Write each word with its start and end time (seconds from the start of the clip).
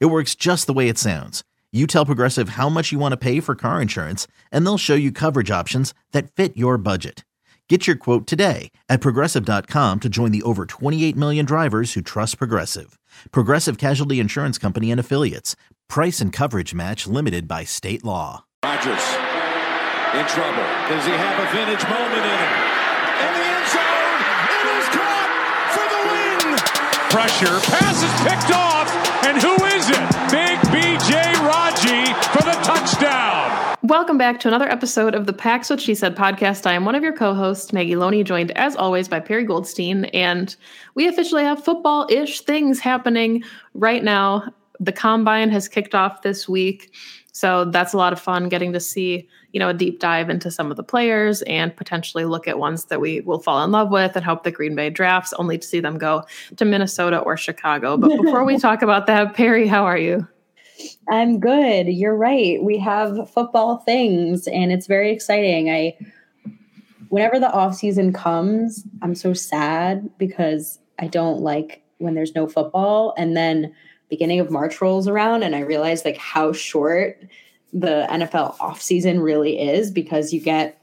It 0.00 0.06
works 0.06 0.34
just 0.34 0.66
the 0.66 0.72
way 0.72 0.88
it 0.88 0.98
sounds. 0.98 1.42
You 1.72 1.86
tell 1.86 2.04
Progressive 2.04 2.50
how 2.50 2.68
much 2.68 2.92
you 2.92 2.98
want 2.98 3.12
to 3.12 3.16
pay 3.16 3.40
for 3.40 3.54
car 3.54 3.80
insurance, 3.80 4.26
and 4.50 4.66
they'll 4.66 4.78
show 4.78 4.94
you 4.94 5.10
coverage 5.10 5.50
options 5.50 5.94
that 6.12 6.30
fit 6.32 6.56
your 6.56 6.76
budget. 6.76 7.24
Get 7.68 7.86
your 7.86 7.96
quote 7.96 8.26
today 8.26 8.70
at 8.90 9.00
progressive.com 9.00 10.00
to 10.00 10.08
join 10.10 10.30
the 10.30 10.42
over 10.42 10.66
28 10.66 11.16
million 11.16 11.46
drivers 11.46 11.94
who 11.94 12.02
trust 12.02 12.36
Progressive. 12.36 12.98
Progressive 13.30 13.78
Casualty 13.78 14.20
Insurance 14.20 14.58
Company 14.58 14.90
and 14.90 15.00
Affiliates. 15.00 15.56
Price 15.88 16.20
and 16.20 16.34
coverage 16.34 16.74
match 16.74 17.06
limited 17.06 17.48
by 17.48 17.64
state 17.64 18.04
law. 18.04 18.44
Rodgers 18.62 19.16
in 20.12 20.26
trouble. 20.28 20.68
Does 20.92 21.04
he 21.08 21.12
have 21.16 21.40
a 21.40 21.48
vintage 21.56 21.84
moment 21.88 22.20
in 22.20 22.36
him? 22.36 22.54
In 23.24 23.32
the 23.32 23.44
end 23.48 23.66
zone, 23.72 24.20
it 24.52 24.66
is 24.76 24.86
caught 24.92 25.30
for 25.72 25.86
the 25.88 26.00
win. 26.04 26.60
Pressure, 27.08 27.56
pass 27.72 27.96
is 28.04 28.12
picked 28.20 28.52
off, 28.52 28.91
and 29.24 29.40
who 29.40 29.54
is 29.66 29.88
it? 29.88 30.10
Big 30.30 30.58
BJ 30.72 31.12
Raji 31.46 32.12
for 32.30 32.42
the 32.42 32.58
touchdown. 32.64 33.76
Welcome 33.82 34.18
back 34.18 34.40
to 34.40 34.48
another 34.48 34.68
episode 34.68 35.14
of 35.14 35.26
the 35.26 35.32
Pax 35.32 35.70
What 35.70 35.80
She 35.80 35.94
Said 35.94 36.16
podcast. 36.16 36.66
I 36.66 36.72
am 36.72 36.84
one 36.84 36.96
of 36.96 37.04
your 37.04 37.12
co-hosts, 37.12 37.72
Maggie 37.72 37.94
Loney, 37.94 38.24
joined 38.24 38.50
as 38.52 38.74
always 38.74 39.06
by 39.06 39.20
Perry 39.20 39.44
Goldstein, 39.44 40.06
and 40.06 40.56
we 40.96 41.06
officially 41.06 41.44
have 41.44 41.64
football-ish 41.64 42.40
things 42.40 42.80
happening 42.80 43.44
right 43.74 44.02
now. 44.02 44.52
The 44.80 44.92
combine 44.92 45.50
has 45.50 45.68
kicked 45.68 45.94
off 45.94 46.22
this 46.22 46.48
week, 46.48 46.92
so 47.30 47.66
that's 47.66 47.92
a 47.92 47.98
lot 47.98 48.12
of 48.12 48.20
fun 48.20 48.48
getting 48.48 48.72
to 48.72 48.80
see 48.80 49.28
you 49.52 49.60
know 49.60 49.68
a 49.68 49.74
deep 49.74 50.00
dive 50.00 50.30
into 50.30 50.50
some 50.50 50.70
of 50.70 50.76
the 50.76 50.82
players 50.82 51.42
and 51.42 51.74
potentially 51.76 52.24
look 52.24 52.48
at 52.48 52.58
ones 52.58 52.86
that 52.86 53.00
we 53.00 53.20
will 53.20 53.38
fall 53.38 53.62
in 53.64 53.70
love 53.70 53.90
with 53.90 54.16
and 54.16 54.24
hope 54.24 54.44
the 54.44 54.50
Green 54.50 54.74
Bay 54.74 54.90
drafts, 54.90 55.32
only 55.34 55.58
to 55.58 55.66
see 55.66 55.80
them 55.80 55.98
go 55.98 56.24
to 56.56 56.64
Minnesota 56.64 57.18
or 57.18 57.36
Chicago. 57.36 57.96
But 57.96 58.10
before 58.22 58.44
we 58.44 58.58
talk 58.58 58.82
about 58.82 59.06
that, 59.06 59.34
Perry, 59.34 59.66
how 59.66 59.84
are 59.84 59.98
you? 59.98 60.26
I'm 61.08 61.38
good. 61.38 61.88
You're 61.88 62.16
right. 62.16 62.62
We 62.62 62.78
have 62.78 63.30
football 63.30 63.78
things 63.78 64.46
and 64.48 64.72
it's 64.72 64.86
very 64.86 65.12
exciting. 65.12 65.70
I 65.70 65.96
whenever 67.08 67.38
the 67.38 67.52
off 67.52 67.74
season 67.74 68.12
comes, 68.12 68.84
I'm 69.02 69.14
so 69.14 69.34
sad 69.34 70.10
because 70.16 70.78
I 70.98 71.08
don't 71.08 71.40
like 71.40 71.82
when 71.98 72.14
there's 72.14 72.34
no 72.34 72.48
football 72.48 73.14
and 73.18 73.36
then 73.36 73.74
beginning 74.08 74.40
of 74.40 74.50
March 74.50 74.80
rolls 74.80 75.06
around 75.06 75.42
and 75.42 75.54
I 75.54 75.60
realize 75.60 76.04
like 76.04 76.16
how 76.16 76.52
short 76.52 77.18
the 77.72 78.06
NFL 78.10 78.56
offseason 78.58 79.22
really 79.22 79.58
is 79.58 79.90
because 79.90 80.32
you 80.32 80.40
get 80.40 80.78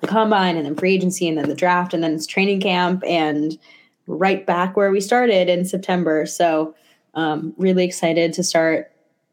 the 0.00 0.06
combine 0.06 0.56
and 0.56 0.66
then 0.66 0.74
free 0.74 0.94
agency 0.94 1.28
and 1.28 1.38
then 1.38 1.48
the 1.48 1.54
draft 1.54 1.94
and 1.94 2.02
then 2.02 2.14
it's 2.14 2.26
training 2.26 2.60
camp 2.60 3.02
and 3.06 3.58
right 4.06 4.46
back 4.46 4.76
where 4.76 4.90
we 4.90 5.00
started 5.00 5.48
in 5.48 5.64
September. 5.64 6.26
So 6.26 6.74
um, 7.14 7.54
really 7.56 7.84
excited 7.84 8.32
to 8.34 8.42
start 8.42 8.90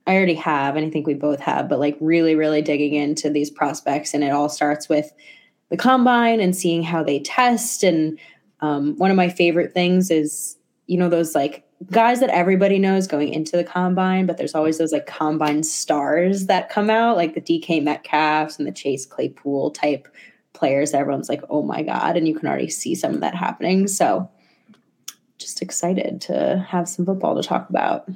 I 0.08 0.16
already 0.16 0.36
have, 0.36 0.76
and 0.76 0.86
I 0.86 0.90
think 0.90 1.06
we 1.06 1.14
both 1.14 1.40
have, 1.42 1.70
but 1.70 1.80
like 1.80 1.96
really, 2.00 2.36
really 2.36 2.62
digging 2.62 2.96
into 2.96 3.30
these 3.30 3.52
prospects. 3.52 4.14
And 4.14 4.24
it 4.24 4.32
all 4.32 4.50
starts 4.50 4.90
with 4.90 5.14
the 5.70 5.78
combine 5.78 6.40
and 6.40 6.56
seeing 6.56 6.84
how 6.84 7.04
they 7.04 7.20
test. 7.20 7.84
And 7.84 8.18
um, 8.62 8.98
one 8.98 9.12
of 9.12 9.18
my 9.18 9.30
favorite 9.30 9.74
things 9.74 10.10
is, 10.10 10.58
you 10.88 10.98
know, 10.98 11.08
those 11.08 11.36
like 11.36 11.64
guys 11.90 12.20
that 12.20 12.30
everybody 12.30 12.78
knows 12.78 13.08
going 13.08 13.34
into 13.34 13.58
the 13.58 13.64
combine, 13.64 14.26
but 14.26 14.38
there's 14.38 14.54
always 14.56 14.78
those 14.78 14.92
like 14.92 15.08
combine 15.08 15.64
stars 15.64 16.46
that 16.46 16.70
come 16.70 16.90
out, 16.90 17.18
like 17.18 17.34
the 17.34 17.42
DK 17.42 17.82
Metcalfs 17.82 18.60
and 18.60 18.68
the 18.68 18.72
Chase 18.72 19.06
Claypool 19.06 19.72
type 19.72 20.08
players 20.54 20.92
that 20.92 21.00
everyone's 21.00 21.30
like, 21.30 21.42
oh 21.50 21.64
my 21.64 21.82
God. 21.82 22.18
And 22.18 22.28
you 22.28 22.38
can 22.38 22.48
already 22.48 22.70
see 22.70 22.94
some 22.94 23.14
of 23.14 23.22
that 23.22 23.36
happening. 23.36 23.88
So 23.88 24.30
just 25.38 25.62
excited 25.62 26.22
to 26.22 26.66
have 26.70 26.88
some 26.88 27.06
football 27.06 27.42
to 27.42 27.48
talk 27.48 27.70
about. 27.70 28.08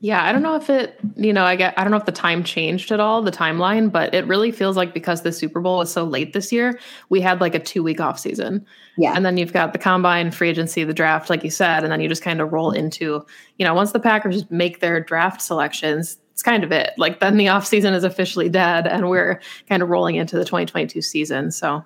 Yeah, 0.00 0.24
I 0.24 0.32
don't 0.32 0.42
know 0.42 0.56
if 0.56 0.68
it, 0.68 0.98
you 1.16 1.32
know, 1.32 1.44
I 1.44 1.56
get 1.56 1.76
I 1.78 1.82
don't 1.82 1.90
know 1.90 1.96
if 1.96 2.04
the 2.04 2.12
time 2.12 2.44
changed 2.44 2.92
at 2.92 3.00
all, 3.00 3.22
the 3.22 3.30
timeline, 3.30 3.90
but 3.90 4.14
it 4.14 4.26
really 4.26 4.52
feels 4.52 4.76
like 4.76 4.92
because 4.92 5.22
the 5.22 5.32
Super 5.32 5.58
Bowl 5.60 5.78
was 5.78 5.90
so 5.90 6.04
late 6.04 6.34
this 6.34 6.52
year, 6.52 6.78
we 7.08 7.20
had 7.20 7.40
like 7.40 7.54
a 7.54 7.58
2 7.58 7.82
week 7.82 8.00
off 8.00 8.18
season. 8.18 8.64
Yeah. 8.98 9.14
And 9.16 9.24
then 9.24 9.38
you've 9.38 9.54
got 9.54 9.72
the 9.72 9.78
combine, 9.78 10.30
free 10.30 10.50
agency, 10.50 10.84
the 10.84 10.92
draft 10.92 11.30
like 11.30 11.42
you 11.42 11.50
said, 11.50 11.82
and 11.82 11.90
then 11.90 12.00
you 12.00 12.08
just 12.08 12.22
kind 12.22 12.42
of 12.42 12.52
roll 12.52 12.72
into, 12.72 13.24
you 13.58 13.64
know, 13.64 13.72
once 13.72 13.92
the 13.92 14.00
Packers 14.00 14.50
make 14.50 14.80
their 14.80 15.00
draft 15.00 15.40
selections, 15.40 16.18
it's 16.32 16.42
kind 16.42 16.62
of 16.62 16.72
it. 16.72 16.92
Like 16.98 17.20
then 17.20 17.38
the 17.38 17.48
off 17.48 17.66
season 17.66 17.94
is 17.94 18.04
officially 18.04 18.50
dead 18.50 18.86
and 18.86 19.08
we're 19.08 19.40
kind 19.66 19.82
of 19.82 19.88
rolling 19.88 20.16
into 20.16 20.36
the 20.36 20.44
2022 20.44 21.00
season. 21.00 21.50
So 21.50 21.82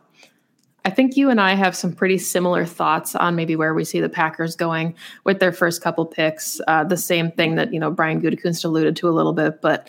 I 0.84 0.90
think 0.90 1.16
you 1.16 1.28
and 1.28 1.40
I 1.40 1.54
have 1.54 1.76
some 1.76 1.92
pretty 1.92 2.18
similar 2.18 2.64
thoughts 2.64 3.14
on 3.14 3.36
maybe 3.36 3.54
where 3.54 3.74
we 3.74 3.84
see 3.84 4.00
the 4.00 4.08
Packers 4.08 4.56
going 4.56 4.94
with 5.24 5.38
their 5.38 5.52
first 5.52 5.82
couple 5.82 6.06
picks. 6.06 6.60
Uh, 6.66 6.84
the 6.84 6.96
same 6.96 7.30
thing 7.32 7.56
that 7.56 7.72
you 7.72 7.80
know 7.80 7.90
Brian 7.90 8.20
Gutekunst 8.20 8.64
alluded 8.64 8.96
to 8.96 9.08
a 9.08 9.10
little 9.10 9.32
bit, 9.32 9.60
but 9.60 9.88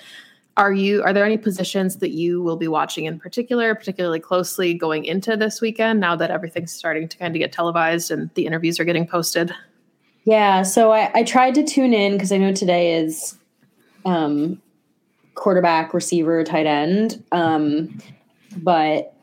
are 0.58 0.74
you 0.74 1.02
are 1.04 1.14
there 1.14 1.26
any 1.26 1.38
positions 1.38 1.98
that 1.98 2.12
you 2.12 2.42
will 2.42 2.58
be 2.58 2.68
watching 2.68 3.06
in 3.06 3.20
particular, 3.20 3.74
particularly 3.74 4.20
closely 4.20 4.74
going 4.74 5.06
into 5.06 5.38
this 5.38 5.62
weekend? 5.62 6.00
Now 6.00 6.16
that 6.18 6.30
everything's 6.30 6.74
starting 6.74 7.08
to 7.08 7.18
kind 7.18 7.36
of 7.36 7.40
get 7.40 7.54
televised 7.54 8.12
and 8.12 8.30
the 8.34 8.46
interviews 8.46 8.80
are 8.80 8.86
getting 8.86 9.08
posted. 9.08 9.54
Yeah, 10.26 10.62
so 10.64 10.92
I, 10.92 11.12
I 11.16 11.24
tried 11.24 11.56
to 11.56 11.64
tune 11.64 11.94
in 11.94 12.14
because 12.14 12.32
I 12.32 12.38
know 12.38 12.54
today 12.54 12.96
is 12.96 13.38
um, 14.06 14.62
quarterback, 15.34 15.94
receiver, 15.94 16.44
tight 16.44 16.68
end, 16.68 17.24
um, 17.32 17.98
but 18.58 19.16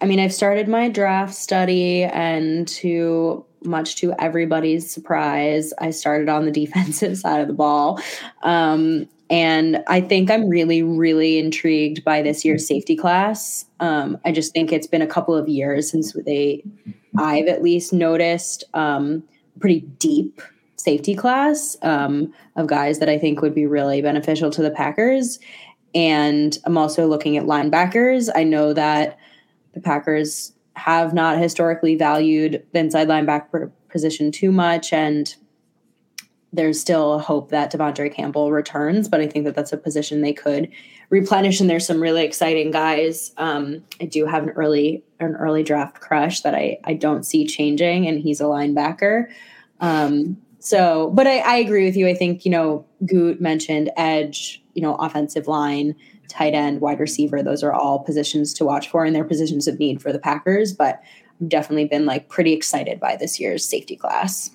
I 0.00 0.06
mean, 0.06 0.18
I've 0.18 0.32
started 0.32 0.68
my 0.68 0.88
draft 0.88 1.34
study, 1.34 2.04
and 2.04 2.66
to 2.68 3.44
much 3.62 3.96
to 3.96 4.14
everybody's 4.18 4.90
surprise, 4.90 5.72
I 5.78 5.90
started 5.90 6.28
on 6.28 6.46
the 6.46 6.50
defensive 6.64 7.18
side 7.18 7.40
of 7.40 7.48
the 7.48 7.54
ball. 7.54 8.00
Um, 8.42 9.08
and 9.28 9.84
I 9.86 10.00
think 10.00 10.30
I'm 10.30 10.48
really, 10.48 10.82
really 10.82 11.38
intrigued 11.38 12.02
by 12.02 12.20
this 12.20 12.44
year's 12.44 12.66
safety 12.66 12.96
class. 12.96 13.64
Um, 13.78 14.18
I 14.24 14.32
just 14.32 14.52
think 14.52 14.72
it's 14.72 14.88
been 14.88 15.02
a 15.02 15.06
couple 15.06 15.36
of 15.36 15.48
years 15.48 15.88
since 15.88 16.12
they, 16.26 16.64
I've 17.16 17.46
at 17.46 17.62
least 17.62 17.92
noticed 17.92 18.64
um, 18.74 19.22
pretty 19.60 19.80
deep 19.98 20.42
safety 20.74 21.14
class 21.14 21.76
um, 21.82 22.32
of 22.56 22.66
guys 22.66 22.98
that 22.98 23.08
I 23.08 23.18
think 23.18 23.40
would 23.40 23.54
be 23.54 23.66
really 23.66 24.02
beneficial 24.02 24.50
to 24.50 24.62
the 24.62 24.70
Packers. 24.70 25.38
And 25.94 26.58
I'm 26.64 26.76
also 26.76 27.06
looking 27.06 27.36
at 27.36 27.44
linebackers. 27.44 28.30
I 28.34 28.42
know 28.42 28.72
that 28.72 29.16
the 29.72 29.80
Packers 29.80 30.52
have 30.74 31.12
not 31.12 31.38
historically 31.38 31.96
valued 31.96 32.64
the 32.72 32.78
inside 32.78 33.08
linebacker 33.08 33.70
position 33.88 34.30
too 34.32 34.52
much, 34.52 34.92
and 34.92 35.34
there's 36.52 36.80
still 36.80 37.14
a 37.14 37.18
hope 37.18 37.50
that 37.50 37.72
De'Vondre 37.72 38.12
Campbell 38.12 38.50
returns, 38.50 39.08
but 39.08 39.20
I 39.20 39.26
think 39.26 39.44
that 39.44 39.54
that's 39.54 39.72
a 39.72 39.76
position 39.76 40.20
they 40.20 40.32
could 40.32 40.68
replenish. 41.08 41.60
And 41.60 41.70
there's 41.70 41.86
some 41.86 42.00
really 42.00 42.24
exciting 42.24 42.70
guys. 42.70 43.32
Um, 43.36 43.84
I 44.00 44.06
do 44.06 44.26
have 44.26 44.42
an 44.42 44.50
early 44.50 45.04
an 45.20 45.36
early 45.36 45.62
draft 45.62 46.00
crush 46.00 46.40
that 46.40 46.54
I 46.54 46.78
I 46.84 46.94
don't 46.94 47.24
see 47.24 47.46
changing, 47.46 48.06
and 48.06 48.18
he's 48.20 48.40
a 48.40 48.44
linebacker. 48.44 49.26
Um, 49.80 50.38
so, 50.58 51.10
but 51.14 51.26
I, 51.26 51.38
I 51.38 51.56
agree 51.56 51.84
with 51.84 51.96
you. 51.96 52.08
I 52.08 52.14
think 52.14 52.44
you 52.44 52.50
know 52.50 52.84
Goot 53.06 53.40
mentioned 53.40 53.90
edge, 53.96 54.62
you 54.74 54.82
know, 54.82 54.96
offensive 54.96 55.46
line 55.46 55.94
tight 56.30 56.54
end, 56.54 56.80
wide 56.80 57.00
receiver. 57.00 57.42
Those 57.42 57.62
are 57.62 57.72
all 57.72 57.98
positions 57.98 58.54
to 58.54 58.64
watch 58.64 58.88
for, 58.88 59.04
and 59.04 59.14
they're 59.14 59.24
positions 59.24 59.68
of 59.68 59.78
need 59.78 60.00
for 60.00 60.12
the 60.12 60.18
Packers. 60.18 60.72
But 60.72 61.02
I've 61.40 61.48
definitely 61.48 61.86
been 61.86 62.06
like 62.06 62.28
pretty 62.28 62.52
excited 62.52 63.00
by 63.00 63.16
this 63.16 63.38
year's 63.38 63.64
safety 63.64 63.96
class. 63.96 64.50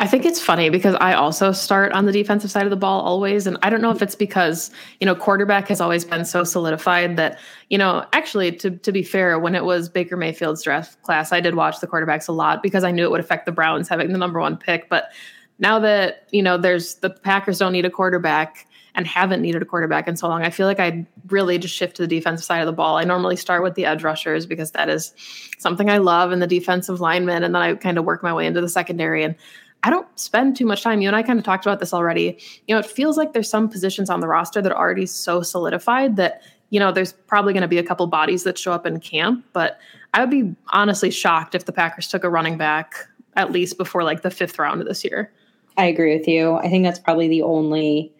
I 0.00 0.08
think 0.08 0.26
it's 0.26 0.40
funny 0.40 0.70
because 0.70 0.96
I 0.96 1.14
also 1.14 1.52
start 1.52 1.92
on 1.92 2.04
the 2.04 2.10
defensive 2.10 2.50
side 2.50 2.64
of 2.64 2.70
the 2.70 2.76
ball 2.76 3.00
always. 3.02 3.46
And 3.46 3.56
I 3.62 3.70
don't 3.70 3.80
know 3.80 3.92
if 3.92 4.02
it's 4.02 4.16
because, 4.16 4.72
you 4.98 5.06
know, 5.06 5.14
quarterback 5.14 5.68
has 5.68 5.80
always 5.80 6.04
been 6.04 6.24
so 6.24 6.42
solidified 6.42 7.16
that, 7.16 7.38
you 7.70 7.78
know, 7.78 8.04
actually, 8.12 8.50
to, 8.56 8.72
to 8.72 8.90
be 8.90 9.04
fair, 9.04 9.38
when 9.38 9.54
it 9.54 9.64
was 9.64 9.88
Baker 9.88 10.16
Mayfield's 10.16 10.64
draft 10.64 11.00
class, 11.02 11.30
I 11.30 11.40
did 11.40 11.54
watch 11.54 11.78
the 11.78 11.86
quarterbacks 11.86 12.28
a 12.28 12.32
lot 12.32 12.60
because 12.60 12.82
I 12.82 12.90
knew 12.90 13.04
it 13.04 13.10
would 13.12 13.20
affect 13.20 13.46
the 13.46 13.52
Browns 13.52 13.88
having 13.88 14.10
the 14.10 14.18
number 14.18 14.40
one 14.40 14.56
pick. 14.56 14.88
But 14.88 15.12
now 15.60 15.78
that, 15.78 16.26
you 16.32 16.42
know, 16.42 16.58
there's 16.58 16.96
the 16.96 17.10
Packers 17.10 17.58
don't 17.58 17.72
need 17.72 17.84
a 17.84 17.90
quarterback, 17.90 18.66
and 18.94 19.06
haven't 19.06 19.42
needed 19.42 19.60
a 19.60 19.64
quarterback 19.64 20.06
in 20.06 20.16
so 20.16 20.28
long. 20.28 20.42
I 20.42 20.50
feel 20.50 20.66
like 20.66 20.78
I 20.78 21.06
really 21.28 21.58
just 21.58 21.74
shift 21.74 21.96
to 21.96 22.02
the 22.02 22.08
defensive 22.08 22.44
side 22.44 22.60
of 22.60 22.66
the 22.66 22.72
ball. 22.72 22.96
I 22.96 23.04
normally 23.04 23.36
start 23.36 23.62
with 23.62 23.74
the 23.74 23.86
edge 23.86 24.04
rushers 24.04 24.46
because 24.46 24.70
that 24.70 24.88
is 24.88 25.12
something 25.58 25.90
I 25.90 25.98
love 25.98 26.30
and 26.30 26.40
the 26.40 26.46
defensive 26.46 27.00
linemen, 27.00 27.42
and 27.42 27.54
then 27.54 27.62
I 27.62 27.74
kind 27.74 27.98
of 27.98 28.04
work 28.04 28.22
my 28.22 28.32
way 28.32 28.46
into 28.46 28.60
the 28.60 28.68
secondary. 28.68 29.24
And 29.24 29.34
I 29.82 29.90
don't 29.90 30.06
spend 30.18 30.56
too 30.56 30.64
much 30.64 30.82
time. 30.82 31.02
You 31.02 31.08
and 31.08 31.16
I 31.16 31.22
kind 31.22 31.38
of 31.38 31.44
talked 31.44 31.66
about 31.66 31.80
this 31.80 31.92
already. 31.92 32.38
You 32.66 32.74
know, 32.74 32.78
it 32.78 32.86
feels 32.86 33.18
like 33.18 33.32
there's 33.32 33.50
some 33.50 33.68
positions 33.68 34.08
on 34.08 34.20
the 34.20 34.28
roster 34.28 34.62
that 34.62 34.72
are 34.72 34.78
already 34.78 35.06
so 35.06 35.42
solidified 35.42 36.16
that, 36.16 36.40
you 36.70 36.80
know, 36.80 36.90
there's 36.90 37.12
probably 37.12 37.52
going 37.52 37.62
to 37.62 37.68
be 37.68 37.78
a 37.78 37.82
couple 37.82 38.06
bodies 38.06 38.44
that 38.44 38.56
show 38.56 38.72
up 38.72 38.86
in 38.86 38.98
camp. 39.00 39.44
But 39.52 39.78
I 40.14 40.20
would 40.20 40.30
be 40.30 40.54
honestly 40.72 41.10
shocked 41.10 41.54
if 41.54 41.66
the 41.66 41.72
Packers 41.72 42.08
took 42.08 42.24
a 42.24 42.30
running 42.30 42.56
back 42.56 42.94
at 43.36 43.52
least 43.52 43.76
before 43.76 44.04
like 44.04 44.22
the 44.22 44.30
fifth 44.30 44.58
round 44.58 44.80
of 44.80 44.86
this 44.86 45.04
year. 45.04 45.30
I 45.76 45.84
agree 45.86 46.16
with 46.16 46.28
you. 46.28 46.54
I 46.54 46.68
think 46.68 46.84
that's 46.84 47.00
probably 47.00 47.28
the 47.28 47.42
only, 47.42 48.10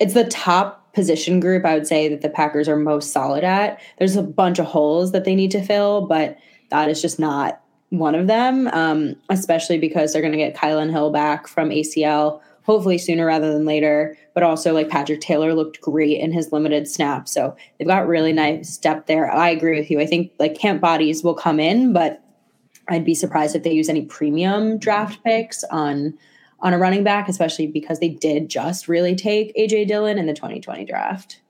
it's 0.00 0.14
the 0.14 0.24
top 0.24 0.92
position 0.92 1.38
group 1.38 1.64
I 1.64 1.74
would 1.74 1.86
say 1.86 2.08
that 2.08 2.22
the 2.22 2.30
Packers 2.30 2.68
are 2.68 2.76
most 2.76 3.12
solid 3.12 3.44
at. 3.44 3.80
There's 3.98 4.16
a 4.16 4.22
bunch 4.22 4.58
of 4.58 4.66
holes 4.66 5.12
that 5.12 5.24
they 5.24 5.34
need 5.34 5.50
to 5.52 5.62
fill, 5.62 6.06
but 6.06 6.36
that 6.70 6.88
is 6.88 7.00
just 7.00 7.20
not 7.20 7.60
one 7.90 8.14
of 8.14 8.26
them, 8.26 8.68
um, 8.68 9.16
especially 9.28 9.78
because 9.78 10.12
they're 10.12 10.22
going 10.22 10.32
to 10.32 10.38
get 10.38 10.56
Kylin 10.56 10.90
Hill 10.90 11.10
back 11.10 11.46
from 11.46 11.70
ACL, 11.70 12.40
hopefully 12.62 12.98
sooner 12.98 13.26
rather 13.26 13.52
than 13.52 13.64
later. 13.64 14.16
But 14.32 14.42
also, 14.42 14.72
like 14.72 14.88
Patrick 14.88 15.20
Taylor 15.20 15.54
looked 15.54 15.80
great 15.80 16.18
in 16.18 16.32
his 16.32 16.52
limited 16.52 16.88
snap. 16.88 17.28
So 17.28 17.56
they've 17.78 17.88
got 17.88 18.06
really 18.06 18.32
nice 18.32 18.76
depth 18.76 19.06
there. 19.06 19.30
I 19.30 19.50
agree 19.50 19.78
with 19.78 19.90
you. 19.90 20.00
I 20.00 20.06
think 20.06 20.32
like 20.38 20.56
camp 20.56 20.80
bodies 20.80 21.22
will 21.22 21.34
come 21.34 21.60
in, 21.60 21.92
but 21.92 22.22
I'd 22.88 23.04
be 23.04 23.14
surprised 23.14 23.54
if 23.54 23.64
they 23.64 23.72
use 23.72 23.88
any 23.88 24.02
premium 24.02 24.78
draft 24.78 25.22
picks 25.24 25.62
on 25.64 26.16
on 26.62 26.72
a 26.72 26.78
running 26.78 27.04
back, 27.04 27.28
especially 27.28 27.66
because 27.66 28.00
they 28.00 28.08
did 28.08 28.48
just 28.48 28.88
really 28.88 29.14
take 29.14 29.54
AJ 29.56 29.88
Dillon 29.88 30.18
in 30.18 30.26
the 30.26 30.34
2020 30.34 30.84
draft. 30.84 31.40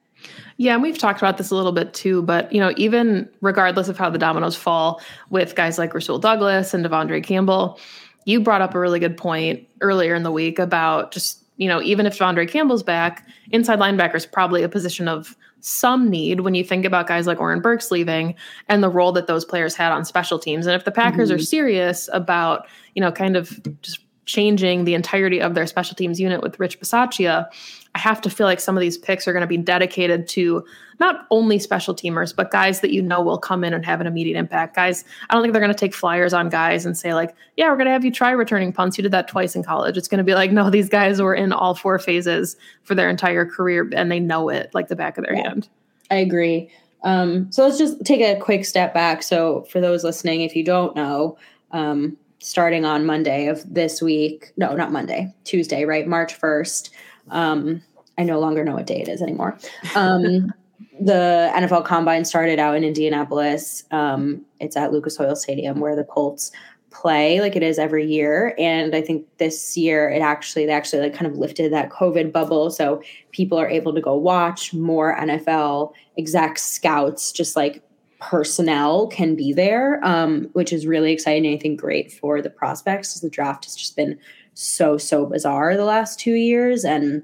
Yeah, 0.56 0.74
and 0.74 0.82
we've 0.82 0.98
talked 0.98 1.20
about 1.20 1.38
this 1.38 1.50
a 1.50 1.54
little 1.54 1.72
bit 1.72 1.94
too, 1.94 2.22
but 2.22 2.52
you 2.52 2.60
know, 2.60 2.72
even 2.76 3.28
regardless 3.40 3.88
of 3.88 3.96
how 3.96 4.10
the 4.10 4.18
dominoes 4.18 4.56
fall 4.56 5.00
with 5.30 5.54
guys 5.54 5.78
like 5.78 5.94
Rasul 5.94 6.18
Douglas 6.18 6.74
and 6.74 6.84
De'Vondre 6.84 7.24
Campbell, 7.24 7.78
you 8.26 8.40
brought 8.40 8.60
up 8.60 8.74
a 8.74 8.78
really 8.78 8.98
good 8.98 9.16
point 9.16 9.66
earlier 9.80 10.14
in 10.14 10.22
the 10.22 10.30
week 10.30 10.58
about 10.58 11.12
just, 11.12 11.42
you 11.56 11.66
know, 11.66 11.80
even 11.80 12.04
if 12.04 12.18
De'Vondre 12.18 12.48
Campbell's 12.48 12.82
back, 12.82 13.26
inside 13.50 13.78
linebacker 13.78 14.16
is 14.16 14.26
probably 14.26 14.62
a 14.62 14.68
position 14.68 15.08
of 15.08 15.34
some 15.60 16.10
need 16.10 16.40
when 16.40 16.54
you 16.54 16.64
think 16.64 16.84
about 16.84 17.06
guys 17.06 17.26
like 17.26 17.40
Oren 17.40 17.60
Burks 17.60 17.90
leaving 17.90 18.34
and 18.68 18.82
the 18.82 18.88
role 18.88 19.12
that 19.12 19.26
those 19.26 19.44
players 19.44 19.74
had 19.74 19.92
on 19.92 20.04
special 20.04 20.38
teams. 20.38 20.66
And 20.66 20.74
if 20.74 20.84
the 20.84 20.90
Packers 20.90 21.30
mm-hmm. 21.30 21.36
are 21.36 21.42
serious 21.42 22.08
about, 22.12 22.66
you 22.94 23.00
know, 23.00 23.12
kind 23.12 23.36
of 23.36 23.60
just 23.82 24.00
changing 24.31 24.85
the 24.85 24.94
entirety 24.94 25.41
of 25.41 25.55
their 25.55 25.67
special 25.67 25.97
teams 25.97 26.21
unit 26.21 26.43
with 26.43 26.59
Rich 26.61 26.81
Bisaccia, 26.81 27.47
I 27.94 27.99
have 27.99 28.21
to 28.21 28.31
feel 28.31 28.47
like 28.47 28.61
some 28.61 28.77
of 28.77 28.81
these 28.81 28.97
picks 28.97 29.27
are 29.27 29.32
going 29.32 29.41
to 29.41 29.49
be 29.49 29.56
dedicated 29.56 30.29
to 30.29 30.65
not 31.00 31.27
only 31.31 31.59
special 31.59 31.94
teamers, 31.94 32.35
but 32.35 32.50
guys 32.50 32.81
that 32.81 32.93
you 32.93 33.03
know 33.03 33.21
will 33.21 33.38
come 33.38 33.65
in 33.65 33.75
and 33.75 33.85
have 33.85 34.00
an 34.00 34.06
immediate 34.06 34.38
impact. 34.38 34.77
Guys, 34.77 35.05
I 35.29 35.35
don't 35.35 35.43
think 35.43 35.53
they're 35.53 35.62
going 35.62 35.73
to 35.73 35.79
take 35.79 35.94
flyers 35.94 36.32
on 36.32 36.49
guys 36.49 36.87
and 36.87 36.97
say, 36.97 37.15
like, 37.15 37.35
yeah, 37.56 37.69
we're 37.69 37.77
going 37.77 37.87
to 37.87 37.93
have 37.93 38.05
you 38.05 38.12
try 38.12 38.31
returning 38.31 38.73
punts. 38.73 38.97
You 38.97 39.03
did 39.03 39.12
that 39.12 39.27
twice 39.27 39.56
in 39.56 39.65
college. 39.65 39.97
It's 39.97 40.09
going 40.09 40.19
to 40.19 40.25
be 40.25 40.35
like, 40.35 40.53
no, 40.53 40.71
these 40.71 40.88
guys 40.88 41.21
were 41.21 41.35
in 41.35 41.53
all 41.53 41.75
four 41.75 41.99
phases 41.99 42.56
for 42.85 42.94
their 42.94 43.11
entire 43.11 43.44
career 43.44 43.91
and 43.94 44.12
they 44.12 44.21
know 44.21 44.49
it 44.49 44.73
like 44.73 44.88
the 44.88 44.97
back 44.97 45.19
of 45.19 45.25
their 45.25 45.35
yeah, 45.35 45.49
hand. 45.49 45.69
I 46.11 46.17
agree. 46.17 46.71
Um, 47.03 47.50
so 47.50 47.65
let's 47.65 47.79
just 47.79 48.05
take 48.05 48.21
a 48.21 48.38
quick 48.38 48.65
step 48.65 48.94
back. 48.94 49.23
So, 49.23 49.62
for 49.62 49.81
those 49.81 50.05
listening, 50.05 50.43
if 50.43 50.55
you 50.55 50.62
don't 50.62 50.94
know, 50.94 51.38
um, 51.73 52.17
starting 52.40 52.84
on 52.84 53.06
Monday 53.06 53.46
of 53.46 53.62
this 53.72 54.02
week, 54.02 54.52
no, 54.56 54.75
not 54.75 54.92
Monday, 54.92 55.32
Tuesday, 55.44 55.84
right? 55.84 56.06
March 56.06 56.38
1st. 56.38 56.90
Um, 57.31 57.82
I 58.19 58.25
no 58.25 58.40
longer 58.40 58.64
know 58.64 58.75
what 58.75 58.87
day 58.87 59.00
it 59.00 59.08
is 59.08 59.22
anymore. 59.22 59.58
Um, 59.94 60.52
the 61.00 61.50
NFL 61.54 61.84
Combine 61.84 62.25
started 62.25 62.58
out 62.58 62.76
in 62.76 62.84
Indianapolis. 62.84 63.84
Um, 63.90 64.44
it's 64.58 64.76
at 64.76 64.92
Lucas 64.92 65.19
Oil 65.20 65.37
Stadium 65.37 65.81
where 65.81 65.96
the 65.96 66.04
Colts 66.04 66.50
play, 66.90 67.40
like 67.40 67.56
it 67.56 67.62
is 67.62 67.78
every 67.78 68.06
year. 68.06 68.54
And 68.58 68.94
I 68.94 69.00
think 69.00 69.26
this 69.38 69.76
year 69.76 70.10
it 70.10 70.20
actually 70.20 70.66
they 70.66 70.72
actually 70.72 71.02
like 71.02 71.14
kind 71.14 71.31
of 71.31 71.38
lifted 71.38 71.72
that 71.72 71.90
COVID 71.90 72.32
bubble, 72.32 72.70
so 72.70 73.02
people 73.32 73.58
are 73.58 73.69
able 73.69 73.94
to 73.94 74.00
go 74.00 74.16
watch 74.16 74.75
more 74.75 75.16
NFL 75.16 75.93
execs, 76.19 76.62
scouts, 76.62 77.32
just 77.32 77.54
like 77.54 77.82
personnel 78.20 79.06
can 79.08 79.34
be 79.34 79.52
there, 79.52 80.05
um, 80.05 80.49
which 80.52 80.72
is 80.72 80.87
really 80.87 81.12
exciting. 81.12 81.52
I 81.52 81.58
think 81.58 81.81
great 81.81 82.12
for 82.12 82.40
the 82.40 82.50
prospects 82.50 83.11
because 83.11 83.22
the 83.22 83.31
draft 83.31 83.64
has 83.64 83.75
just 83.75 83.96
been 83.96 84.19
so 84.55 84.99
so 84.99 85.26
bizarre 85.26 85.76
the 85.76 85.84
last 85.84 86.19
two 86.19 86.34
years 86.34 86.84
and 86.84 87.22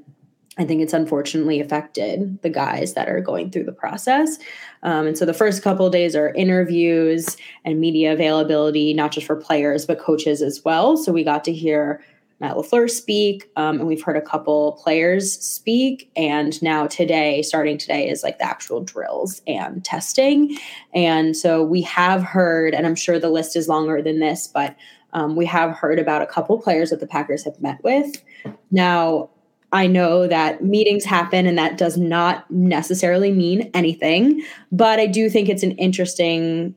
I 0.58 0.64
think 0.64 0.80
it's 0.80 0.94
unfortunately 0.94 1.60
affected 1.60 2.40
the 2.42 2.48
guys 2.48 2.94
that 2.94 3.08
are 3.08 3.20
going 3.20 3.50
through 3.50 3.64
the 3.64 3.72
process. 3.72 4.38
Um, 4.82 5.06
and 5.06 5.18
so 5.18 5.26
the 5.26 5.34
first 5.34 5.62
couple 5.62 5.90
days 5.90 6.16
are 6.16 6.32
interviews 6.32 7.36
and 7.64 7.78
media 7.78 8.14
availability, 8.14 8.94
not 8.94 9.12
just 9.12 9.26
for 9.26 9.36
players, 9.36 9.84
but 9.84 9.98
coaches 9.98 10.40
as 10.40 10.64
well. 10.64 10.96
So 10.96 11.12
we 11.12 11.24
got 11.24 11.44
to 11.44 11.52
hear 11.52 12.02
Matt 12.40 12.56
LaFleur 12.56 12.90
speak, 12.90 13.50
um, 13.56 13.78
and 13.78 13.86
we've 13.86 14.02
heard 14.02 14.16
a 14.16 14.22
couple 14.22 14.78
players 14.82 15.38
speak. 15.40 16.10
And 16.16 16.60
now 16.62 16.86
today, 16.86 17.40
starting 17.42 17.78
today, 17.78 18.08
is 18.08 18.22
like 18.22 18.38
the 18.38 18.44
actual 18.44 18.82
drills 18.82 19.40
and 19.46 19.82
testing. 19.84 20.56
And 20.94 21.34
so 21.34 21.62
we 21.62 21.80
have 21.82 22.22
heard, 22.22 22.74
and 22.74 22.86
I'm 22.86 22.94
sure 22.94 23.18
the 23.18 23.30
list 23.30 23.56
is 23.56 23.68
longer 23.68 24.02
than 24.02 24.20
this, 24.20 24.48
but 24.48 24.76
um, 25.14 25.34
we 25.34 25.46
have 25.46 25.72
heard 25.72 25.98
about 25.98 26.20
a 26.20 26.26
couple 26.26 26.60
players 26.60 26.90
that 26.90 27.00
the 27.00 27.06
Packers 27.06 27.44
have 27.44 27.58
met 27.60 27.82
with. 27.82 28.22
Now, 28.70 29.30
I 29.72 29.86
know 29.86 30.26
that 30.26 30.62
meetings 30.62 31.04
happen 31.04 31.46
and 31.46 31.58
that 31.58 31.78
does 31.78 31.96
not 31.96 32.50
necessarily 32.50 33.32
mean 33.32 33.70
anything, 33.72 34.42
but 34.70 35.00
I 35.00 35.06
do 35.06 35.30
think 35.30 35.48
it's 35.48 35.62
an 35.62 35.72
interesting 35.72 36.74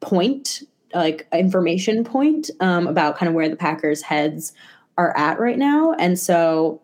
point, 0.00 0.62
like 0.94 1.26
information 1.32 2.04
point 2.04 2.50
um, 2.60 2.86
about 2.86 3.16
kind 3.16 3.28
of 3.28 3.34
where 3.34 3.48
the 3.48 3.56
Packers' 3.56 4.02
heads 4.02 4.52
are 5.00 5.16
at 5.16 5.38
right 5.38 5.58
now. 5.58 5.92
And 5.94 6.18
so 6.18 6.80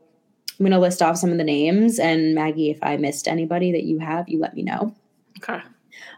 I'm 0.59 0.65
going 0.65 0.73
to 0.73 0.79
list 0.79 1.03
off 1.03 1.19
some 1.19 1.31
of 1.31 1.39
the 1.39 1.45
names. 1.45 1.99
And 1.99 2.35
Maggie, 2.35 2.71
if 2.71 2.79
I 2.83 2.97
missed 2.97 3.29
anybody 3.29 3.73
that 3.73 3.85
you 3.85 3.99
have, 3.99 4.29
you 4.29 4.39
let 4.41 4.55
me 4.55 4.63
know. 4.63 4.95
Okay. 5.39 5.61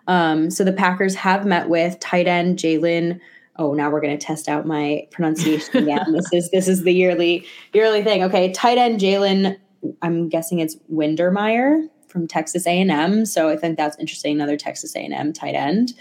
Um, 0.07 0.51
so 0.51 0.65
the 0.65 0.73
Packers 0.73 1.15
have 1.17 1.45
met 1.45 1.69
with 1.69 1.99
tight 2.01 2.27
end 2.27 2.59
Jalen 2.59 3.21
oh 3.59 3.75
now 3.75 3.91
we're 3.91 4.01
going 4.01 4.17
to 4.17 4.25
test 4.25 4.49
out 4.49 4.67
my 4.67 5.07
pronunciation 5.11 5.77
again 5.77 6.07
this 6.13 6.33
is 6.33 6.51
this 6.51 6.69
is 6.69 6.85
the 6.85 6.93
yearly 6.93 7.45
yearly 7.73 8.03
thing 8.03 8.23
okay 8.23 8.53
tight 8.53 8.79
end 8.79 9.01
jalen 9.01 9.59
i'm 10.01 10.29
guessing 10.29 10.61
it's 10.61 10.77
Wydermyer 10.93 11.89
from 12.07 12.27
texas 12.27 12.67
a&m 12.67 13.27
so 13.27 13.49
i 13.49 13.57
think 13.57 13.77
that's 13.77 13.99
interesting 13.99 14.35
another 14.37 14.57
texas 14.57 14.95
a&m 14.97 15.33
tight 15.33 15.55
end 15.55 15.93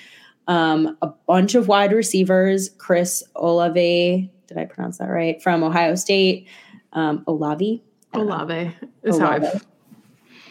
um, 0.49 0.95
a 1.01 1.07
bunch 1.07 1.55
of 1.55 1.67
wide 1.67 1.91
receivers 1.91 2.69
chris 2.77 3.23
olave 3.35 4.31
did 4.47 4.57
i 4.57 4.65
pronounce 4.65 4.97
that 4.97 5.09
right 5.09 5.41
from 5.41 5.63
ohio 5.63 5.95
state 5.95 6.47
um, 6.93 7.23
olave 7.27 7.83
olave 8.13 8.73
is 9.03 9.17
olave. 9.17 9.45
how 9.45 9.51
i've 9.51 9.65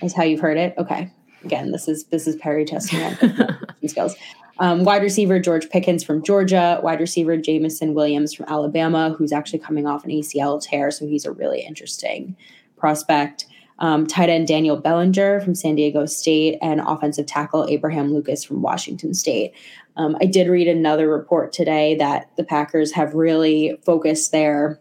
is 0.03 0.15
how 0.15 0.23
you've 0.23 0.41
heard 0.41 0.59
it 0.59 0.75
okay 0.79 1.11
again 1.45 1.73
this 1.73 1.89
is 1.89 2.05
this 2.05 2.27
is 2.27 2.37
perry 2.37 2.65
testing 2.65 3.01
skills 3.87 4.15
um, 4.59 4.85
wide 4.85 5.03
receiver 5.03 5.39
George 5.39 5.69
Pickens 5.69 6.03
from 6.03 6.23
Georgia, 6.23 6.81
wide 6.83 7.01
receiver 7.01 7.37
Jameson 7.37 7.93
Williams 7.93 8.33
from 8.33 8.47
Alabama, 8.49 9.15
who's 9.17 9.33
actually 9.33 9.59
coming 9.59 9.87
off 9.87 10.05
an 10.05 10.11
ACL 10.11 10.63
tear, 10.63 10.91
so 10.91 11.07
he's 11.07 11.27
a 11.27 11.31
really 11.31 11.61
interesting 11.61 12.37
prospect. 12.79 13.47
Um, 13.79 14.07
tight 14.07 14.31
end 14.31 14.49
Daniel 14.49 14.77
Bellinger 14.77 15.41
from 15.41 15.55
San 15.55 15.75
Diego 15.75 16.07
State, 16.07 16.59
and 16.63 16.81
offensive 16.81 17.27
tackle 17.27 17.67
Abraham 17.69 18.13
Lucas 18.13 18.45
from 18.45 18.63
Washington 18.63 19.13
State. 19.13 19.53
Um, 19.97 20.17
I 20.21 20.27
did 20.27 20.49
read 20.49 20.69
another 20.69 21.09
report 21.09 21.53
today 21.53 21.95
that 21.97 22.31
the 22.37 22.45
Packers 22.45 22.93
have 22.93 23.15
really 23.15 23.79
focused 23.85 24.33
their 24.33 24.81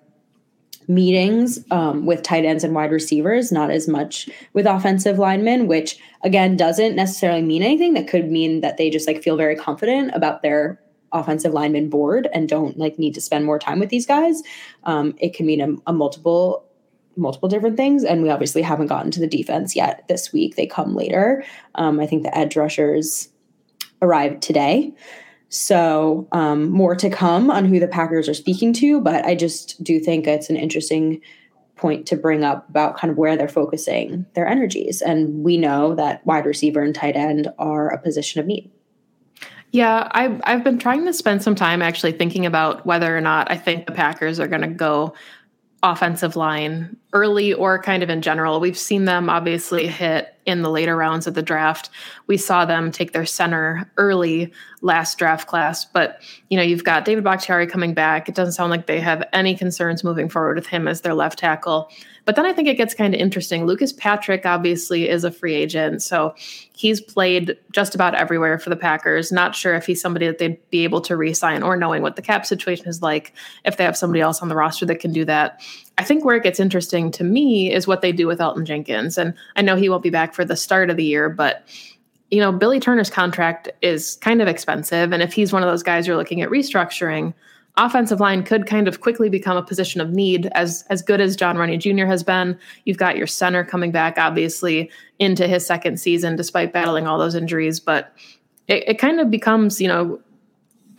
meetings 0.88 1.60
um, 1.72 2.06
with 2.06 2.22
tight 2.22 2.46
ends 2.46 2.64
and 2.64 2.76
wide 2.76 2.92
receivers, 2.92 3.52
not 3.52 3.72
as 3.72 3.88
much 3.88 4.30
with 4.54 4.66
offensive 4.66 5.18
linemen, 5.18 5.68
which 5.68 5.98
again 6.24 6.56
doesn't 6.56 6.96
necessarily 6.96 7.42
mean 7.42 7.64
anything. 7.64 7.94
That 7.94 8.08
could 8.08 8.30
mean 8.30 8.62
that 8.62 8.78
they 8.78 8.90
just 8.90 9.08
like 9.08 9.24
feel 9.24 9.38
very 9.38 9.56
confident 9.56 10.12
about 10.14 10.42
their 10.42 10.80
offensive 11.12 11.54
lineman 11.54 11.90
board 11.90 12.28
and 12.34 12.50
don't 12.50 12.78
like 12.78 13.00
need 13.00 13.14
to 13.14 13.22
spend 13.22 13.46
more 13.46 13.60
time 13.60 13.80
with 13.80 13.90
these 13.90 14.06
guys. 14.06 14.42
Um, 14.84 15.16
it 15.20 15.34
can 15.34 15.46
mean 15.46 15.62
a, 15.62 15.92
a 15.92 15.94
multiple 15.94 16.66
multiple 17.18 17.50
different 17.50 17.78
things 17.78 18.04
and 18.04 18.22
we 18.22 18.30
obviously 18.30 18.62
haven't 18.62 18.88
gotten 18.88 19.12
to 19.12 19.20
the 19.20 19.28
defense 19.28 19.76
yet 19.76 20.06
this 20.08 20.34
week 20.34 20.56
they 20.56 20.66
come 20.66 20.96
later 20.96 21.44
um, 21.76 22.00
i 22.00 22.06
think 22.06 22.24
the 22.24 22.38
edge 22.38 22.56
rushers 22.56 23.30
arrived 24.02 24.42
today 24.42 24.94
so, 25.50 26.28
um, 26.32 26.70
more 26.70 26.96
to 26.96 27.10
come 27.10 27.50
on 27.50 27.66
who 27.66 27.80
the 27.80 27.88
Packers 27.88 28.28
are 28.28 28.34
speaking 28.34 28.74
to, 28.74 29.00
but 29.00 29.26
I 29.26 29.36
just 29.36 29.82
do 29.84 30.00
think 30.00 30.28
it's 30.28 30.50
an 30.50 30.58
interesting 30.58 31.22
point 31.76 32.08
to 32.08 32.16
bring 32.16 32.44
up 32.44 32.68
about 32.70 32.98
kind 32.98 33.12
of 33.12 33.18
where 33.18 33.38
they're 33.38 33.48
focusing 33.48 34.26
their 34.34 34.48
energies. 34.48 35.02
And 35.02 35.44
we 35.44 35.58
know 35.58 35.96
that 35.96 36.26
wide 36.26 36.46
receiver 36.46 36.82
and 36.82 36.96
tight 36.96 37.16
end 37.16 37.48
are 37.60 37.90
a 37.90 38.02
position 38.02 38.42
of 38.42 38.48
need. 38.48 38.72
Yeah, 39.72 40.10
I've, 40.12 40.42
I've 40.46 40.64
been 40.64 40.80
trying 40.80 41.06
to 41.06 41.14
spend 41.14 41.44
some 41.44 41.56
time 41.56 41.82
actually 41.82 42.14
thinking 42.14 42.46
about 42.46 42.86
whether 42.86 43.16
or 43.16 43.22
not 43.22 43.52
I 43.52 43.58
think 43.58 43.86
the 43.86 43.92
Packers 43.92 44.40
are 44.40 44.48
going 44.48 44.62
to 44.62 44.68
go 44.68 45.14
offensive 45.84 46.36
line 46.36 46.98
early 47.16 47.54
or 47.54 47.82
kind 47.82 48.04
of 48.04 48.10
in 48.10 48.22
general. 48.22 48.60
We've 48.60 48.78
seen 48.78 49.06
them 49.06 49.30
obviously 49.30 49.88
hit 49.88 50.36
in 50.46 50.62
the 50.62 50.70
later 50.70 50.98
rounds 50.98 51.28
of 51.28 51.34
the 51.34 51.42
draft. 51.42 51.90
We 52.28 52.36
saw 52.36 52.66
them 52.66 52.92
take 52.92 53.14
their 53.14 53.26
center 53.26 53.90
early 53.96 54.52
last 54.82 55.18
draft 55.18 55.48
class, 55.48 55.86
but 55.86 56.22
you 56.50 56.58
know, 56.58 56.62
you've 56.62 56.84
got 56.84 57.06
David 57.06 57.24
Bakhtiari 57.24 57.68
coming 57.68 57.94
back. 57.94 58.28
It 58.28 58.36
doesn't 58.36 58.52
sound 58.52 58.70
like 58.70 58.86
they 58.86 59.00
have 59.00 59.24
any 59.32 59.56
concerns 59.56 60.04
moving 60.04 60.28
forward 60.28 60.58
with 60.58 60.68
him 60.68 60.90
as 60.90 61.02
their 61.02 61.14
left 61.14 61.40
tackle. 61.40 61.90
But 62.26 62.36
then 62.36 62.46
I 62.46 62.54
think 62.54 62.68
it 62.68 62.76
gets 62.76 62.94
kind 62.94 63.14
of 63.14 63.22
interesting. 63.22 63.66
Lucas 63.66 63.94
Patrick 63.94 64.46
obviously 64.46 65.08
is 65.08 65.24
a 65.24 65.32
free 65.32 65.54
agent, 65.56 66.02
so 66.02 66.34
he's 66.74 67.00
played 67.00 67.58
just 67.72 67.96
about 67.96 68.16
everywhere 68.16 68.60
for 68.60 68.70
the 68.70 68.76
Packers. 68.76 69.32
Not 69.32 69.56
sure 69.56 69.76
if 69.76 69.86
he's 69.86 70.02
somebody 70.02 70.26
that 70.26 70.40
they'd 70.40 70.70
be 70.70 70.84
able 70.84 71.02
to 71.02 71.16
re-sign 71.16 71.64
or 71.64 71.78
knowing 71.78 72.02
what 72.02 72.16
the 72.16 72.22
cap 72.22 72.46
situation 72.46 72.88
is 72.88 73.02
like 73.02 73.34
if 73.64 73.78
they 73.78 73.84
have 73.84 73.96
somebody 73.96 74.22
else 74.22 74.42
on 74.42 74.50
the 74.50 74.56
roster 74.56 74.86
that 74.88 75.00
can 75.00 75.14
do 75.14 75.24
that. 75.26 75.62
I 75.98 76.04
think 76.04 76.26
where 76.26 76.36
it 76.36 76.44
gets 76.44 76.60
interesting 76.60 77.10
to 77.12 77.24
me 77.24 77.74
is 77.74 77.88
what 77.88 78.02
they 78.02 78.12
do 78.12 78.28
with 78.28 78.40
Elgton 78.40 78.66
Jenkins. 78.66 79.18
And 79.18 79.34
I 79.56 79.62
know 79.62 79.76
he 79.76 79.90
won't 79.90 80.04
be 80.04 80.10
back 80.10 80.34
for 80.34 80.44
the 80.44 80.56
start 80.56 80.90
of 80.90 80.98
the 80.98 81.06
year, 81.06 81.30
but 81.30 81.66
you 82.32 82.40
know, 82.40 82.52
Billy 82.52 82.80
Turner's 82.80 83.10
contract 83.10 83.70
is 83.82 84.16
kind 84.18 84.42
of 84.42 84.48
expensive. 84.48 85.12
And 85.12 85.22
if 85.22 85.32
he's 85.32 85.54
one 85.54 85.64
of 85.64 85.70
those 85.70 85.84
guys 85.84 86.08
you're 86.08 86.18
looking 86.18 86.42
at 86.42 86.50
restructuring, 86.50 87.34
offensive 87.78 88.20
line 88.20 88.44
could 88.44 88.66
kind 88.66 88.88
of 88.88 89.02
quickly 89.02 89.30
become 89.30 89.58
a 89.58 89.64
position 89.64 90.02
of 90.02 90.12
need 90.12 90.50
as 90.54 90.86
as 90.90 91.02
good 91.02 91.22
as 91.22 91.36
Jon 91.36 91.56
Runyan 91.56 91.80
Jr. 91.80 92.06
has 92.06 92.24
been. 92.24 92.58
You've 92.86 92.98
got 92.98 93.18
your 93.18 93.28
center 93.28 93.64
coming 93.64 93.92
back, 93.92 94.18
obviously, 94.18 94.90
into 95.20 95.48
his 95.48 95.66
second 95.66 96.00
season, 96.00 96.36
despite 96.36 96.74
battling 96.74 97.08
all 97.08 97.20
those 97.20 97.36
injuries. 97.36 97.80
But 97.80 98.12
it, 98.68 98.84
it 98.88 99.00
kind 99.00 99.20
of 99.20 99.30
becomes, 99.30 99.80
you 99.80 99.88
know, 99.88 100.20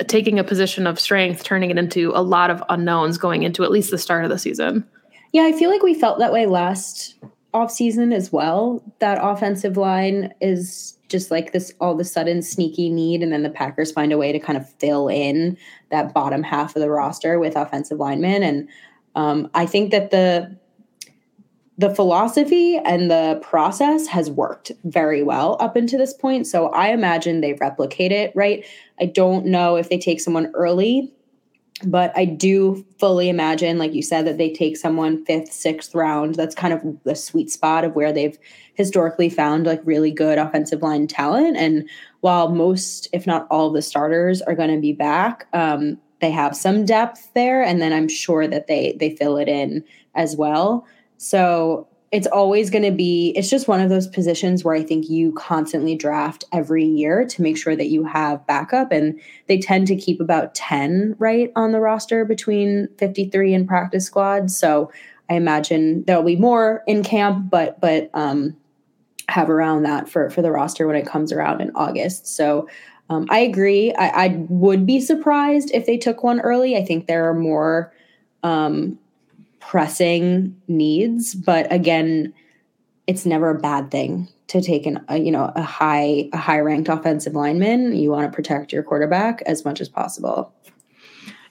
taking 0.06 0.38
a 0.38 0.44
position 0.44 0.86
of 0.86 1.00
strength, 1.00 1.44
turning 1.44 1.70
it 1.70 1.78
into 1.78 2.12
a 2.14 2.22
lot 2.22 2.50
of 2.50 2.62
unknowns 2.68 3.18
going 3.18 3.42
into 3.42 3.64
at 3.64 3.70
least 3.70 3.90
the 3.90 3.98
start 3.98 4.24
of 4.24 4.30
the 4.30 4.38
season. 4.38 4.86
Yeah, 5.32 5.42
I 5.42 5.52
feel 5.52 5.70
like 5.70 5.82
we 5.82 5.94
felt 5.94 6.18
that 6.18 6.32
way 6.32 6.46
last 6.46 7.16
offseason 7.54 8.14
as 8.14 8.32
well. 8.32 8.82
That 8.98 9.18
offensive 9.20 9.76
line 9.76 10.32
is 10.40 10.98
just 11.08 11.30
like 11.30 11.52
this 11.52 11.72
all 11.80 11.92
of 11.92 12.00
a 12.00 12.04
sudden 12.04 12.42
sneaky 12.42 12.90
need, 12.90 13.22
and 13.22 13.32
then 13.32 13.42
the 13.42 13.50
Packers 13.50 13.92
find 13.92 14.12
a 14.12 14.18
way 14.18 14.32
to 14.32 14.38
kind 14.38 14.56
of 14.56 14.68
fill 14.74 15.08
in 15.08 15.56
that 15.90 16.12
bottom 16.12 16.42
half 16.42 16.76
of 16.76 16.82
the 16.82 16.90
roster 16.90 17.38
with 17.38 17.56
offensive 17.56 17.98
linemen. 17.98 18.42
And 18.42 18.68
um, 19.14 19.50
I 19.54 19.66
think 19.66 19.90
that 19.92 20.10
the 20.10 20.56
the 21.78 21.94
philosophy 21.94 22.78
and 22.78 23.10
the 23.10 23.38
process 23.42 24.06
has 24.06 24.30
worked 24.30 24.72
very 24.84 25.22
well 25.22 25.56
up 25.60 25.76
until 25.76 25.98
this 25.98 26.14
point. 26.14 26.46
So 26.46 26.68
I 26.68 26.88
imagine 26.88 27.40
they 27.40 27.52
replicate 27.54 28.12
it, 28.12 28.32
right? 28.34 28.64
I 28.98 29.06
don't 29.06 29.46
know 29.46 29.76
if 29.76 29.88
they 29.88 29.98
take 29.98 30.20
someone 30.20 30.50
early 30.54 31.12
but 31.84 32.16
I 32.16 32.24
do 32.24 32.86
fully 32.98 33.28
imagine, 33.28 33.76
like 33.76 33.92
you 33.92 34.02
said, 34.02 34.26
that 34.26 34.38
they 34.38 34.50
take 34.50 34.76
someone 34.76 35.24
fifth, 35.26 35.52
sixth 35.52 35.94
round. 35.94 36.34
That's 36.34 36.54
kind 36.54 36.72
of 36.72 36.82
the 37.04 37.14
sweet 37.14 37.50
spot 37.50 37.84
of 37.84 37.94
where 37.94 38.12
they've 38.12 38.38
historically 38.74 39.28
found 39.28 39.66
like 39.66 39.80
really 39.84 40.10
good 40.10 40.38
offensive 40.38 40.82
line 40.82 41.06
talent. 41.06 41.56
And 41.56 41.88
while 42.20 42.48
most, 42.48 43.08
if 43.12 43.26
not 43.26 43.46
all, 43.50 43.70
the 43.70 43.82
starters 43.82 44.40
are 44.42 44.54
going 44.54 44.74
to 44.74 44.80
be 44.80 44.94
back, 44.94 45.48
um, 45.52 45.98
they 46.20 46.30
have 46.30 46.56
some 46.56 46.86
depth 46.86 47.30
there, 47.34 47.62
and 47.62 47.82
then 47.82 47.92
I'm 47.92 48.08
sure 48.08 48.48
that 48.48 48.68
they 48.68 48.96
they 48.98 49.14
fill 49.14 49.36
it 49.36 49.48
in 49.48 49.84
as 50.14 50.34
well. 50.34 50.86
So 51.16 51.88
it's 52.12 52.26
always 52.28 52.70
going 52.70 52.84
to 52.84 52.92
be 52.92 53.32
it's 53.36 53.50
just 53.50 53.66
one 53.66 53.80
of 53.80 53.90
those 53.90 54.06
positions 54.06 54.62
where 54.62 54.76
i 54.76 54.82
think 54.82 55.10
you 55.10 55.32
constantly 55.32 55.96
draft 55.96 56.44
every 56.52 56.84
year 56.84 57.26
to 57.26 57.42
make 57.42 57.58
sure 57.58 57.74
that 57.74 57.88
you 57.88 58.04
have 58.04 58.46
backup 58.46 58.92
and 58.92 59.20
they 59.48 59.58
tend 59.58 59.88
to 59.88 59.96
keep 59.96 60.20
about 60.20 60.54
10 60.54 61.16
right 61.18 61.50
on 61.56 61.72
the 61.72 61.80
roster 61.80 62.24
between 62.24 62.88
53 62.98 63.54
and 63.54 63.66
practice 63.66 64.06
squad 64.06 64.52
so 64.52 64.90
i 65.28 65.34
imagine 65.34 66.04
there'll 66.04 66.22
be 66.22 66.36
more 66.36 66.84
in 66.86 67.02
camp 67.02 67.50
but 67.50 67.80
but 67.80 68.08
um 68.14 68.56
have 69.28 69.50
around 69.50 69.82
that 69.82 70.08
for 70.08 70.30
for 70.30 70.42
the 70.42 70.50
roster 70.50 70.86
when 70.86 70.96
it 70.96 71.06
comes 71.06 71.32
around 71.32 71.60
in 71.60 71.70
august. 71.74 72.26
So 72.26 72.68
um, 73.08 73.26
i 73.30 73.38
agree. 73.38 73.92
I, 73.94 74.08
I 74.08 74.28
would 74.48 74.86
be 74.86 75.00
surprised 75.00 75.70
if 75.72 75.86
they 75.86 75.96
took 75.96 76.22
one 76.22 76.40
early. 76.40 76.76
I 76.76 76.84
think 76.84 77.06
there 77.06 77.28
are 77.28 77.34
more 77.34 77.92
um 78.42 78.98
pressing 79.68 80.60
needs 80.68 81.34
but 81.34 81.70
again 81.72 82.32
it's 83.06 83.26
never 83.26 83.50
a 83.50 83.58
bad 83.58 83.90
thing 83.90 84.28
to 84.48 84.60
take 84.60 84.86
an 84.86 85.04
a, 85.08 85.18
you 85.18 85.30
know 85.30 85.52
a 85.54 85.62
high 85.62 86.28
a 86.32 86.36
high 86.36 86.60
ranked 86.60 86.88
offensive 86.88 87.34
lineman. 87.34 87.96
You 87.96 88.10
want 88.10 88.30
to 88.30 88.34
protect 88.34 88.72
your 88.72 88.82
quarterback 88.82 89.42
as 89.46 89.64
much 89.64 89.80
as 89.80 89.88
possible 89.88 90.52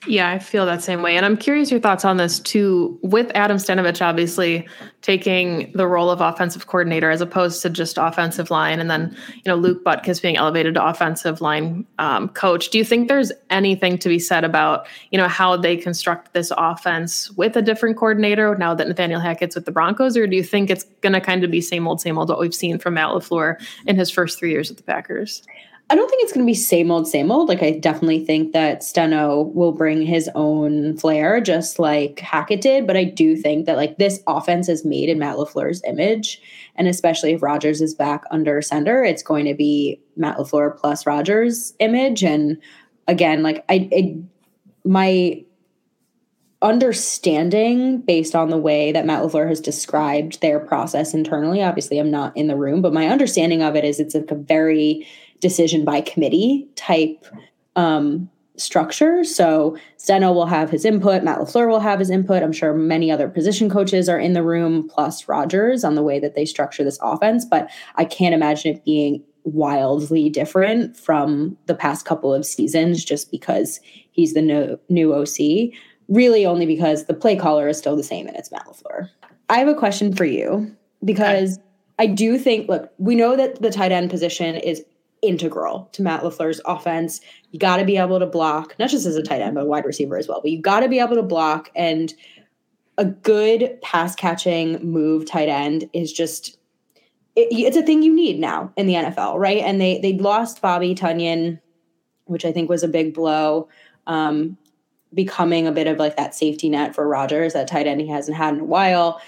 yeah, 0.07 0.29
I 0.29 0.39
feel 0.39 0.65
that 0.65 0.83
same 0.83 1.01
way. 1.01 1.15
And 1.17 1.25
I'm 1.25 1.37
curious 1.37 1.71
your 1.71 1.79
thoughts 1.79 2.05
on 2.05 2.17
this 2.17 2.39
too, 2.39 2.99
with 3.01 3.31
Adam 3.35 3.57
Stenavich 3.57 4.01
obviously 4.01 4.67
taking 5.01 5.71
the 5.73 5.87
role 5.87 6.09
of 6.09 6.21
offensive 6.21 6.67
coordinator 6.67 7.11
as 7.11 7.21
opposed 7.21 7.61
to 7.61 7.69
just 7.69 7.97
offensive 7.97 8.49
line. 8.49 8.79
And 8.79 8.89
then, 8.89 9.15
you 9.35 9.43
know, 9.45 9.55
Luke 9.55 9.83
Butkus 9.83 10.21
being 10.21 10.35
elevated 10.35 10.73
to 10.75 10.85
offensive 10.85 11.41
line 11.41 11.85
um, 11.99 12.29
coach. 12.29 12.69
Do 12.69 12.77
you 12.77 12.83
think 12.83 13.07
there's 13.07 13.31
anything 13.49 13.97
to 13.99 14.09
be 14.09 14.17
said 14.17 14.43
about, 14.43 14.87
you 15.11 15.17
know, 15.17 15.27
how 15.27 15.57
they 15.57 15.77
construct 15.77 16.33
this 16.33 16.51
offense 16.57 17.29
with 17.31 17.55
a 17.55 17.61
different 17.61 17.97
coordinator 17.97 18.55
now 18.55 18.73
that 18.73 18.87
Nathaniel 18.87 19.19
Hackett's 19.19 19.55
with 19.55 19.65
the 19.65 19.71
Broncos? 19.71 20.17
Or 20.17 20.25
do 20.27 20.35
you 20.35 20.43
think 20.43 20.69
it's 20.69 20.85
going 21.01 21.13
to 21.13 21.21
kind 21.21 21.43
of 21.43 21.51
be 21.51 21.61
same 21.61 21.87
old, 21.87 22.01
same 22.01 22.17
old 22.17 22.29
what 22.29 22.39
we've 22.39 22.55
seen 22.55 22.79
from 22.79 22.95
Matt 22.95 23.09
LaFleur 23.09 23.61
in 23.85 23.95
his 23.95 24.09
first 24.09 24.39
three 24.39 24.51
years 24.51 24.69
with 24.69 24.77
the 24.77 24.83
Packers? 24.83 25.43
I 25.87 25.95
don't 25.95 26.09
think 26.09 26.23
it's 26.23 26.33
going 26.33 26.43
to 26.43 26.49
be 26.49 26.55
same 26.55 26.89
old, 26.89 27.07
same 27.07 27.31
old. 27.31 27.47
Like, 27.47 27.61
I 27.61 27.71
definitely 27.71 28.25
think 28.25 28.53
that 28.53 28.83
Steno 28.83 29.41
will 29.41 29.71
bring 29.71 30.01
his 30.01 30.27
own 30.33 30.97
flair, 30.97 31.39
just 31.39 31.77
like 31.77 32.19
Hackett 32.19 32.61
did. 32.61 32.87
But 32.87 32.97
I 32.97 33.03
do 33.03 33.35
think 33.35 33.67
that, 33.67 33.77
like, 33.77 33.99
this 33.99 34.19
offense 34.25 34.67
is 34.67 34.83
made 34.83 35.09
in 35.09 35.19
Matt 35.19 35.35
LaFleur's 35.35 35.83
image. 35.87 36.41
And 36.75 36.87
especially 36.87 37.33
if 37.33 37.43
Rodgers 37.43 37.81
is 37.81 37.93
back 37.93 38.23
under 38.31 38.63
center, 38.63 39.03
it's 39.03 39.21
going 39.21 39.45
to 39.45 39.53
be 39.53 40.01
Matt 40.15 40.37
LaFleur 40.37 40.75
plus 40.75 41.05
Rodgers' 41.05 41.75
image. 41.79 42.23
And 42.23 42.59
again, 43.07 43.43
like, 43.43 43.63
I, 43.69 43.87
it, 43.91 44.17
my 44.85 45.43
understanding 46.63 48.01
based 48.01 48.33
on 48.33 48.49
the 48.49 48.57
way 48.57 48.91
that 48.91 49.05
Matt 49.05 49.21
LaFleur 49.21 49.47
has 49.47 49.61
described 49.61 50.41
their 50.41 50.59
process 50.59 51.13
internally, 51.13 51.61
obviously, 51.61 51.99
I'm 51.99 52.09
not 52.09 52.35
in 52.35 52.47
the 52.47 52.55
room, 52.55 52.81
but 52.81 52.91
my 52.91 53.07
understanding 53.07 53.61
of 53.61 53.75
it 53.75 53.85
is 53.85 53.99
it's 53.99 54.15
like 54.15 54.31
a 54.31 54.35
very, 54.35 55.07
decision 55.45 55.85
by 55.85 56.01
committee 56.01 56.67
type 56.75 57.23
um, 57.75 58.27
structure. 58.57 59.23
So 59.23 59.77
Steno 59.97 60.33
will 60.33 60.47
have 60.47 60.71
his 60.71 60.85
input, 60.85 61.23
Matt 61.23 61.37
LaFleur 61.37 61.69
will 61.69 61.79
have 61.79 61.99
his 61.99 62.09
input. 62.09 62.41
I'm 62.41 62.51
sure 62.51 62.73
many 62.73 63.11
other 63.11 63.29
position 63.29 63.69
coaches 63.69 64.09
are 64.09 64.17
in 64.17 64.33
the 64.33 64.41
room, 64.41 64.89
plus 64.89 65.27
Rodgers 65.27 65.83
on 65.83 65.93
the 65.93 66.01
way 66.01 66.19
that 66.19 66.33
they 66.33 66.45
structure 66.45 66.83
this 66.83 66.97
offense. 66.99 67.45
But 67.45 67.69
I 67.93 68.05
can't 68.05 68.33
imagine 68.33 68.75
it 68.75 68.83
being 68.83 69.23
wildly 69.43 70.31
different 70.31 70.97
from 70.97 71.55
the 71.67 71.75
past 71.75 72.05
couple 72.07 72.33
of 72.33 72.43
seasons 72.43 73.05
just 73.05 73.29
because 73.29 73.79
he's 74.13 74.33
the 74.33 74.41
new, 74.41 74.79
new 74.89 75.13
OC. 75.13 75.77
Really, 76.07 76.43
only 76.43 76.65
because 76.65 77.05
the 77.05 77.13
play 77.13 77.35
caller 77.35 77.67
is 77.67 77.77
still 77.77 77.95
the 77.95 78.01
same 78.01 78.25
and 78.25 78.35
it's 78.35 78.51
Matt 78.51 78.65
LaFleur. 78.65 79.11
I 79.47 79.59
have 79.59 79.67
a 79.67 79.75
question 79.75 80.15
for 80.15 80.25
you 80.25 80.75
because 81.03 81.59
I 81.99 82.07
do 82.07 82.37
think, 82.37 82.67
look, 82.67 82.91
we 82.97 83.15
know 83.15 83.35
that 83.35 83.61
the 83.61 83.71
tight 83.71 83.91
end 83.91 84.09
position 84.09 84.55
is 84.55 84.83
integral 85.27 85.89
to 85.93 86.01
Matt 86.01 86.21
LaFleur's 86.21 86.61
offense. 86.65 87.21
You 87.51 87.59
got 87.59 87.77
to 87.77 87.85
be 87.85 87.97
able 87.97 88.19
to 88.19 88.25
block, 88.25 88.75
not 88.79 88.89
just 88.89 89.05
as 89.05 89.15
a 89.15 89.23
tight 89.23 89.41
end, 89.41 89.55
but 89.55 89.63
a 89.63 89.67
wide 89.67 89.85
receiver 89.85 90.17
as 90.17 90.27
well. 90.27 90.41
But 90.41 90.51
you 90.51 90.61
got 90.61 90.81
to 90.81 90.89
be 90.89 90.99
able 90.99 91.15
to 91.15 91.23
block. 91.23 91.71
And 91.75 92.13
a 92.97 93.05
good 93.05 93.77
pass 93.81 94.15
catching 94.15 94.79
move 94.83 95.25
tight 95.25 95.49
end 95.49 95.89
is 95.93 96.13
just 96.13 96.57
it, 97.35 97.47
it's 97.51 97.77
a 97.77 97.83
thing 97.83 98.01
you 98.01 98.15
need 98.15 98.39
now 98.39 98.71
in 98.77 98.87
the 98.87 98.93
NFL, 98.93 99.37
right? 99.37 99.59
And 99.59 99.79
they 99.79 99.99
they 99.99 100.13
lost 100.13 100.61
Bobby 100.61 100.95
Tonyan, 100.95 101.59
which 102.25 102.45
I 102.45 102.51
think 102.51 102.69
was 102.69 102.83
a 102.83 102.87
big 102.87 103.13
blow. 103.13 103.67
Um, 104.07 104.57
becoming 105.13 105.65
a 105.65 105.71
bit 105.71 105.87
of 105.87 105.97
like 105.97 106.17
that 106.17 106.35
safety 106.35 106.69
net 106.69 106.93
for 106.93 107.07
Rodgers, 107.07 107.53
that 107.53 107.67
tight 107.67 107.87
end 107.87 108.01
he 108.01 108.07
hasn't 108.07 108.37
had 108.37 108.53
in 108.53 108.59
a 108.59 108.65
while. 108.65 109.21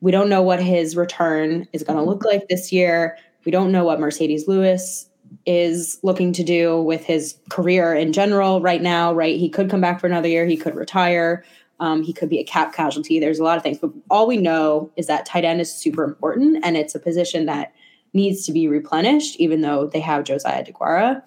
We 0.00 0.12
don't 0.12 0.28
know 0.28 0.42
what 0.42 0.62
his 0.62 0.94
return 0.96 1.66
is 1.72 1.82
going 1.82 1.98
to 1.98 2.04
look 2.04 2.24
like 2.24 2.48
this 2.48 2.70
year. 2.70 3.18
We 3.44 3.50
don't 3.50 3.72
know 3.72 3.84
what 3.84 3.98
Marcedes 3.98 4.46
Lewis 4.46 5.07
is 5.46 5.98
looking 6.02 6.32
to 6.34 6.44
do 6.44 6.80
with 6.82 7.04
his 7.04 7.36
career 7.48 7.94
in 7.94 8.12
general 8.12 8.60
right 8.60 8.82
now, 8.82 9.12
right? 9.12 9.38
He 9.38 9.48
could 9.48 9.70
come 9.70 9.80
back 9.80 10.00
for 10.00 10.06
another 10.06 10.28
year, 10.28 10.46
he 10.46 10.56
could 10.56 10.74
retire, 10.74 11.44
um, 11.80 12.02
he 12.02 12.12
could 12.12 12.28
be 12.28 12.38
a 12.38 12.44
cap 12.44 12.74
casualty. 12.74 13.20
There's 13.20 13.38
a 13.38 13.44
lot 13.44 13.56
of 13.56 13.62
things, 13.62 13.78
but 13.78 13.90
all 14.10 14.26
we 14.26 14.36
know 14.36 14.90
is 14.96 15.06
that 15.06 15.26
tight 15.26 15.44
end 15.44 15.60
is 15.60 15.72
super 15.72 16.04
important 16.04 16.64
and 16.64 16.76
it's 16.76 16.94
a 16.94 17.00
position 17.00 17.46
that 17.46 17.72
needs 18.12 18.44
to 18.46 18.52
be 18.52 18.68
replenished, 18.68 19.36
even 19.36 19.60
though 19.60 19.86
they 19.86 20.00
have 20.00 20.24
Josiah 20.24 20.64
DeGuara. 20.64 21.22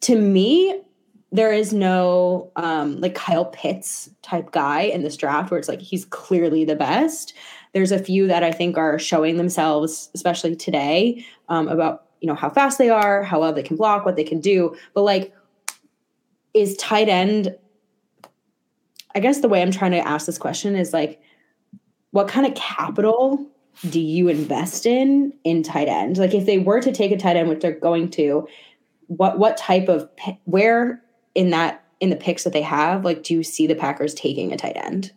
To 0.00 0.18
me, 0.18 0.80
there 1.32 1.52
is 1.52 1.72
no 1.72 2.52
um, 2.56 3.00
like 3.00 3.14
Kyle 3.14 3.46
Pitts 3.46 4.08
type 4.22 4.52
guy 4.52 4.82
in 4.82 5.02
this 5.02 5.16
draft 5.16 5.50
where 5.50 5.58
it's 5.58 5.68
like 5.68 5.80
he's 5.80 6.04
clearly 6.04 6.64
the 6.64 6.76
best. 6.76 7.34
There's 7.72 7.90
a 7.90 7.98
few 7.98 8.28
that 8.28 8.44
I 8.44 8.52
think 8.52 8.78
are 8.78 9.00
showing 9.00 9.36
themselves, 9.36 10.10
especially 10.14 10.54
today, 10.54 11.24
um, 11.48 11.66
about 11.66 12.03
you 12.24 12.28
know 12.28 12.34
how 12.34 12.48
fast 12.48 12.78
they 12.78 12.88
are, 12.88 13.22
how 13.22 13.38
well 13.38 13.52
they 13.52 13.62
can 13.62 13.76
block, 13.76 14.06
what 14.06 14.16
they 14.16 14.24
can 14.24 14.40
do. 14.40 14.74
But 14.94 15.02
like, 15.02 15.34
is 16.54 16.74
tight 16.78 17.10
end? 17.10 17.54
I 19.14 19.20
guess 19.20 19.40
the 19.40 19.48
way 19.48 19.60
I'm 19.60 19.70
trying 19.70 19.90
to 19.90 19.98
ask 19.98 20.24
this 20.24 20.38
question 20.38 20.74
is 20.74 20.94
like, 20.94 21.20
what 22.12 22.26
kind 22.26 22.46
of 22.46 22.54
capital 22.54 23.46
do 23.90 24.00
you 24.00 24.28
invest 24.28 24.86
in 24.86 25.34
in 25.44 25.62
tight 25.62 25.86
end? 25.86 26.16
Like 26.16 26.32
if 26.32 26.46
they 26.46 26.56
were 26.56 26.80
to 26.80 26.92
take 26.92 27.12
a 27.12 27.18
tight 27.18 27.36
end, 27.36 27.50
which 27.50 27.60
they're 27.60 27.78
going 27.78 28.08
to, 28.12 28.48
what 29.08 29.38
what 29.38 29.58
type 29.58 29.90
of 29.90 30.08
where 30.44 31.02
in 31.34 31.50
that 31.50 31.84
in 32.00 32.08
the 32.08 32.16
picks 32.16 32.44
that 32.44 32.54
they 32.54 32.62
have, 32.62 33.04
like 33.04 33.22
do 33.22 33.34
you 33.34 33.42
see 33.42 33.66
the 33.66 33.74
Packers 33.74 34.14
taking 34.14 34.50
a 34.50 34.56
tight 34.56 34.78
end? 34.78 35.12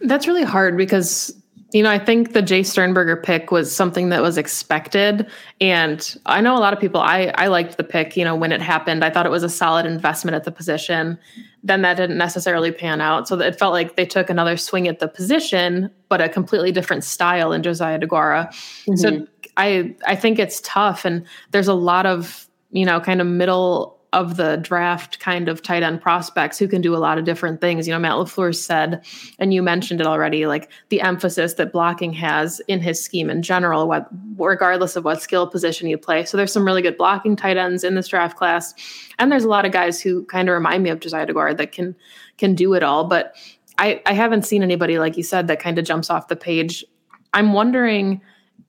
That's 0.00 0.26
really 0.26 0.44
hard 0.44 0.78
because 0.78 1.36
you 1.72 1.82
know, 1.82 1.90
I 1.90 1.98
think 1.98 2.32
the 2.32 2.42
Jace 2.42 2.66
Sternberger 2.66 3.16
pick 3.16 3.50
was 3.50 3.74
something 3.74 4.08
that 4.08 4.22
was 4.22 4.36
expected. 4.36 5.30
And 5.60 6.16
I 6.26 6.40
know 6.40 6.56
a 6.56 6.58
lot 6.58 6.72
of 6.72 6.80
people, 6.80 7.00
I, 7.00 7.32
I 7.36 7.46
liked 7.46 7.76
the 7.76 7.84
pick, 7.84 8.16
you 8.16 8.24
know, 8.24 8.34
when 8.34 8.50
it 8.50 8.60
happened. 8.60 9.04
I 9.04 9.10
thought 9.10 9.26
it 9.26 9.30
was 9.30 9.42
a 9.42 9.48
solid 9.48 9.86
investment 9.86 10.34
at 10.34 10.44
the 10.44 10.50
position. 10.50 11.18
Then 11.62 11.82
that 11.82 11.96
didn't 11.96 12.18
necessarily 12.18 12.72
pan 12.72 13.00
out. 13.00 13.28
So 13.28 13.38
it 13.38 13.58
felt 13.58 13.72
like 13.72 13.96
they 13.96 14.06
took 14.06 14.30
another 14.30 14.56
swing 14.56 14.88
at 14.88 14.98
the 14.98 15.06
position, 15.06 15.90
but 16.08 16.20
a 16.20 16.28
completely 16.28 16.72
different 16.72 17.04
style 17.04 17.52
in 17.52 17.62
Josiah 17.62 18.00
DeGuara. 18.00 18.48
Mm-hmm. 18.48 18.96
So 18.96 19.26
I 19.56 19.94
I 20.06 20.16
think 20.16 20.38
it's 20.38 20.60
tough. 20.64 21.04
And 21.04 21.24
there's 21.52 21.68
a 21.68 21.74
lot 21.74 22.06
of, 22.06 22.48
you 22.72 22.84
know, 22.84 22.98
kind 23.00 23.20
of 23.20 23.26
middle 23.26 23.99
of 24.12 24.36
the 24.36 24.56
draft 24.56 25.20
kind 25.20 25.48
of 25.48 25.62
tight 25.62 25.82
end 25.82 26.00
prospects 26.00 26.58
who 26.58 26.66
can 26.66 26.80
do 26.80 26.96
a 26.96 26.98
lot 26.98 27.16
of 27.16 27.24
different 27.24 27.60
things. 27.60 27.86
You 27.86 27.92
know, 27.92 27.98
Matt 27.98 28.14
LaFleur 28.14 28.54
said, 28.54 29.04
and 29.38 29.54
you 29.54 29.62
mentioned 29.62 30.00
it 30.00 30.06
already, 30.06 30.46
like 30.46 30.70
the 30.88 31.00
emphasis 31.00 31.54
that 31.54 31.72
blocking 31.72 32.12
has 32.14 32.60
in 32.66 32.80
his 32.80 33.02
scheme 33.02 33.30
in 33.30 33.42
general, 33.42 33.86
what 33.86 34.08
regardless 34.36 34.96
of 34.96 35.04
what 35.04 35.22
skill 35.22 35.46
position 35.46 35.88
you 35.88 35.96
play. 35.96 36.24
So 36.24 36.36
there's 36.36 36.52
some 36.52 36.64
really 36.64 36.82
good 36.82 36.96
blocking 36.96 37.36
tight 37.36 37.56
ends 37.56 37.84
in 37.84 37.94
this 37.94 38.08
draft 38.08 38.36
class. 38.36 38.74
And 39.18 39.30
there's 39.30 39.44
a 39.44 39.48
lot 39.48 39.64
of 39.64 39.72
guys 39.72 40.00
who 40.00 40.24
kind 40.24 40.48
of 40.48 40.54
remind 40.54 40.82
me 40.82 40.90
of 40.90 41.00
Josiah 41.00 41.26
DeGuara 41.26 41.56
that 41.56 41.72
can 41.72 41.94
can 42.36 42.54
do 42.54 42.74
it 42.74 42.82
all. 42.82 43.04
But 43.04 43.36
I, 43.78 44.02
I 44.06 44.12
haven't 44.12 44.44
seen 44.44 44.62
anybody, 44.62 44.98
like 44.98 45.16
you 45.16 45.22
said, 45.22 45.46
that 45.46 45.60
kind 45.60 45.78
of 45.78 45.84
jumps 45.84 46.10
off 46.10 46.28
the 46.28 46.36
page. 46.36 46.84
I'm 47.32 47.52
wondering 47.52 48.20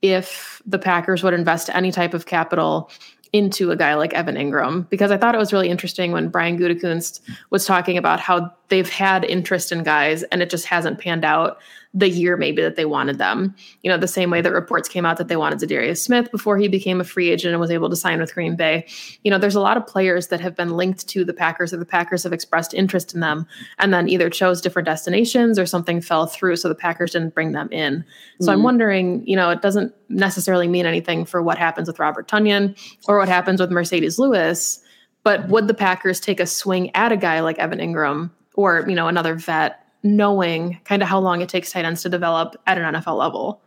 if 0.02 0.62
the 0.66 0.78
Packers 0.78 1.22
would 1.22 1.34
invest 1.34 1.70
any 1.70 1.90
type 1.90 2.14
of 2.14 2.26
capital 2.26 2.90
into 3.32 3.70
a 3.70 3.76
guy 3.76 3.94
like 3.94 4.12
Evan 4.12 4.34
Engram 4.34 4.88
because 4.90 5.10
I 5.10 5.16
thought 5.16 5.34
it 5.34 5.38
was 5.38 5.52
really 5.52 5.70
interesting 5.70 6.12
when 6.12 6.28
Brian 6.28 6.58
Gutekunst 6.58 7.20
was 7.50 7.64
talking 7.64 7.96
about 7.96 8.20
how 8.20 8.52
they've 8.68 8.88
had 8.88 9.24
interest 9.24 9.72
in 9.72 9.82
guys 9.82 10.22
and 10.24 10.42
it 10.42 10.50
just 10.50 10.66
hasn't 10.66 10.98
panned 10.98 11.24
out 11.24 11.58
the 11.94 12.08
year 12.08 12.36
maybe 12.36 12.62
that 12.62 12.76
they 12.76 12.86
wanted 12.86 13.18
them. 13.18 13.54
You 13.82 13.90
know, 13.90 13.98
the 13.98 14.08
same 14.08 14.30
way 14.30 14.40
that 14.40 14.52
reports 14.52 14.88
came 14.88 15.04
out 15.04 15.18
that 15.18 15.28
they 15.28 15.36
wanted 15.36 15.58
Za'Darius 15.58 15.98
Smith 15.98 16.30
before 16.30 16.56
he 16.56 16.66
became 16.68 17.00
a 17.00 17.04
free 17.04 17.30
agent 17.30 17.52
and 17.52 17.60
was 17.60 17.70
able 17.70 17.90
to 17.90 17.96
sign 17.96 18.18
with 18.18 18.34
Green 18.34 18.56
Bay. 18.56 18.86
You 19.22 19.30
know, 19.30 19.38
there's 19.38 19.54
a 19.54 19.60
lot 19.60 19.76
of 19.76 19.86
players 19.86 20.28
that 20.28 20.40
have 20.40 20.56
been 20.56 20.70
linked 20.70 21.06
to 21.08 21.24
the 21.24 21.34
Packers 21.34 21.72
or 21.72 21.76
the 21.76 21.84
Packers 21.84 22.22
have 22.22 22.32
expressed 22.32 22.72
interest 22.72 23.12
in 23.14 23.20
them 23.20 23.46
and 23.78 23.92
then 23.92 24.08
either 24.08 24.30
chose 24.30 24.62
different 24.62 24.86
destinations 24.86 25.58
or 25.58 25.66
something 25.66 26.00
fell 26.00 26.26
through 26.26 26.56
so 26.56 26.68
the 26.68 26.74
Packers 26.74 27.12
didn't 27.12 27.34
bring 27.34 27.52
them 27.52 27.68
in. 27.70 28.04
So 28.40 28.48
mm 28.48 28.52
I'm 28.52 28.62
wondering, 28.62 29.26
you 29.26 29.34
know, 29.34 29.48
it 29.48 29.62
doesn't 29.62 29.94
necessarily 30.10 30.68
mean 30.68 30.84
anything 30.84 31.24
for 31.24 31.42
what 31.42 31.56
happens 31.56 31.88
with 31.88 31.98
Robert 31.98 32.28
Tonyan 32.28 32.78
or 33.08 33.16
what 33.16 33.28
happens 33.28 33.62
with 33.62 33.70
Marcedes 33.70 34.18
Lewis, 34.18 34.78
but 35.24 35.48
would 35.48 35.68
the 35.68 35.74
Packers 35.74 36.20
take 36.20 36.38
a 36.38 36.46
swing 36.46 36.94
at 36.94 37.12
a 37.12 37.16
guy 37.16 37.40
like 37.40 37.58
Evan 37.58 37.78
Engram 37.78 38.30
or, 38.54 38.84
you 38.86 38.94
know, 38.94 39.08
another 39.08 39.34
vet 39.34 39.81
knowing 40.02 40.80
kind 40.84 41.02
of 41.02 41.08
how 41.08 41.18
long 41.18 41.40
it 41.40 41.48
takes 41.48 41.70
tight 41.70 41.84
ends 41.84 42.02
to 42.02 42.08
develop 42.08 42.56
at 42.66 42.78
an 42.78 42.94
NFL 42.94 43.18
level. 43.18 43.60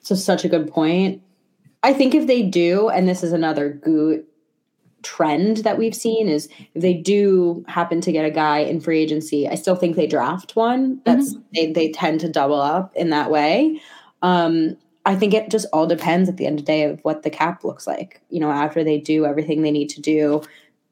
So 0.00 0.14
such 0.14 0.44
a 0.44 0.48
good 0.48 0.70
point. 0.70 1.22
I 1.82 1.92
think 1.92 2.14
if 2.14 2.26
they 2.26 2.42
do, 2.42 2.88
and 2.88 3.08
this 3.08 3.22
is 3.22 3.32
another 3.32 3.70
good 3.70 4.24
trend 5.02 5.58
that 5.58 5.78
we've 5.78 5.94
seen, 5.94 6.28
is 6.28 6.48
if 6.74 6.82
they 6.82 6.94
do 6.94 7.64
happen 7.68 8.00
to 8.00 8.12
get 8.12 8.24
a 8.24 8.30
guy 8.30 8.58
in 8.58 8.80
free 8.80 9.00
agency, 9.00 9.48
I 9.48 9.54
still 9.54 9.76
think 9.76 9.96
they 9.96 10.06
draft 10.06 10.56
one. 10.56 11.00
That's 11.04 11.34
mm-hmm. 11.34 11.42
they 11.54 11.72
they 11.72 11.92
tend 11.92 12.20
to 12.20 12.28
double 12.28 12.60
up 12.60 12.94
in 12.96 13.10
that 13.10 13.30
way. 13.30 13.80
Um, 14.22 14.76
I 15.04 15.14
think 15.14 15.34
it 15.34 15.50
just 15.50 15.66
all 15.72 15.86
depends 15.86 16.28
at 16.28 16.36
the 16.36 16.46
end 16.46 16.58
of 16.58 16.66
the 16.66 16.72
day 16.72 16.84
of 16.84 17.00
what 17.02 17.22
the 17.22 17.30
cap 17.30 17.62
looks 17.62 17.86
like. 17.86 18.20
You 18.30 18.40
know, 18.40 18.50
after 18.50 18.82
they 18.82 18.98
do 18.98 19.26
everything 19.26 19.62
they 19.62 19.70
need 19.70 19.90
to 19.90 20.00
do, 20.00 20.42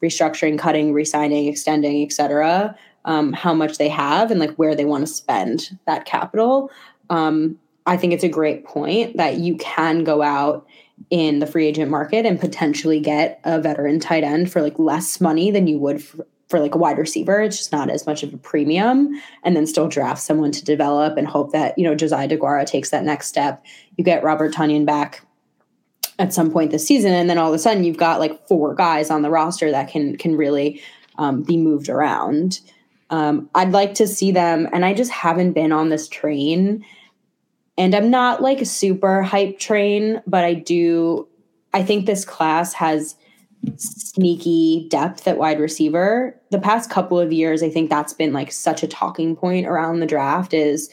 restructuring, 0.03 0.59
cutting, 0.59 0.93
resigning, 0.93 1.49
extending, 1.49 2.05
etc 2.05 2.77
um, 3.05 3.33
how 3.33 3.55
much 3.55 3.79
they 3.79 3.89
have 3.89 4.31
and 4.31 4.41
like 4.41 4.55
where 4.57 4.75
they 4.75 4.85
want 4.85 5.07
to 5.07 5.13
spend 5.13 5.79
that 5.87 6.05
capital. 6.05 6.71
Um, 7.11 7.59
I 7.87 7.97
think 7.97 8.13
it's 8.13 8.25
a 8.25 8.29
great 8.29 8.65
point 8.65 9.17
that 9.17 9.37
you 9.39 9.57
can 9.57 10.05
go 10.05 10.23
out 10.23 10.67
in 11.11 11.39
the 11.39 11.47
free 11.47 11.67
agent 11.67 11.91
market 11.91 12.25
and 12.25 12.41
potentially 12.41 13.01
get 13.01 13.41
a 13.45 13.61
veteran 13.61 14.01
tight 14.01 14.25
end 14.25 14.51
for 14.51 14.63
like 14.63 14.79
less 14.79 15.21
money 15.21 15.51
than 15.51 15.67
you 15.67 15.79
would 15.79 16.03
for, 16.03 16.27
for 16.49 16.61
like 16.61 16.75
a 16.75 16.79
wide 16.79 16.99
receiver. 16.99 17.43
It's 17.43 17.59
just 17.59 17.73
not 17.73 17.91
as 17.91 18.07
much 18.07 18.23
of 18.23 18.33
a 18.33 18.39
premium, 18.39 19.21
and 19.43 19.57
then 19.57 19.67
still 19.67 19.89
draft 19.89 20.23
someone 20.23 20.53
to 20.53 20.65
develop 20.65 21.17
and 21.17 21.27
hope 21.27 21.53
that 21.53 21.77
you 21.77 21.85
know 21.85 21.95
Josiah 21.95 22.29
DeGuara 22.29 22.65
takes 22.65 22.91
that 22.91 23.05
next 23.05 23.29
step. 23.29 23.65
You 23.97 24.05
get 24.05 24.23
Robert 24.23 24.55
Tonyan 24.55 24.87
back 24.87 25.27
at 26.19 26.33
some 26.33 26.51
point 26.51 26.71
this 26.71 26.87
season, 26.87 27.13
and 27.13 27.29
then 27.29 27.39
all 27.39 27.49
of 27.49 27.55
a 27.55 27.59
sudden 27.59 27.85
you've 27.85 27.97
got 27.97 28.21
like 28.21 28.47
four 28.47 28.75
guys 28.75 29.11
on 29.11 29.23
the 29.23 29.31
roster 29.31 29.71
that 29.71 29.89
can 29.89 30.17
can 30.17 30.37
really 30.37 30.81
um, 31.19 31.43
be 31.43 31.57
moved 31.57 31.89
around. 31.89 32.61
Um, 33.11 33.49
I'd 33.55 33.73
like 33.73 33.95
to 33.95 34.07
see 34.07 34.33
them, 34.33 34.69
and 34.73 34.85
I 34.85 34.95
just 34.95 35.11
haven't 35.11 35.53
been 35.53 35.73
on 35.73 35.89
this 35.89 36.09
train. 36.09 36.85
And 37.77 37.95
I'm 37.95 38.11
not 38.11 38.43
like 38.43 38.61
a 38.61 38.67
super 38.67 39.23
hype 39.23 39.59
train, 39.59 40.23
but 40.27 40.45
I 40.45 40.55
do. 40.55 41.29
I 41.73 41.83
think 41.83 42.07
this 42.07 42.25
class 42.25 42.73
has 42.75 43.17
sneaky 43.77 44.87
depth 44.91 45.27
at 45.27 45.39
wide 45.39 45.59
receiver. 45.59 46.39
The 46.51 46.61
past 46.61 46.91
couple 46.91 47.19
of 47.19 47.33
years, 47.33 47.63
I 47.63 47.71
think 47.71 47.91
that's 47.91 48.13
been 48.13 48.33
like 48.33 48.53
such 48.53 48.83
a 48.83 48.89
talking 48.89 49.35
point 49.35 49.67
around 49.67 50.01
the 50.01 50.07
draft 50.07 50.55
is 50.55 50.91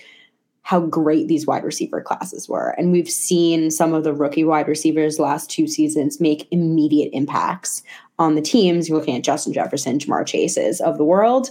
how 0.63 0.80
great 0.80 1.28
these 1.28 1.47
wide 1.47 1.63
receiver 1.63 2.02
classes 2.02 2.47
were. 2.47 2.69
And 2.78 2.91
we've 2.91 3.10
seen 3.10 3.71
some 3.71 3.93
of 3.93 4.04
the 4.04 4.13
rookie 4.13 4.43
wide 4.43 4.67
receivers 4.67 5.19
last 5.19 5.50
two 5.50 5.67
seasons 5.67 6.21
make 6.21 6.47
immediate 6.52 7.10
impacts 7.13 7.84
on 8.19 8.36
the 8.36 8.41
teams. 8.41 8.88
You're 8.88 9.00
looking 9.00 9.15
at 9.15 9.24
Justin 9.24 9.54
Jefferson, 9.54 9.97
Ja'Marr 9.97 10.26
Chases 10.26 10.80
of 10.80 10.97
the 10.97 11.04
world. 11.04 11.50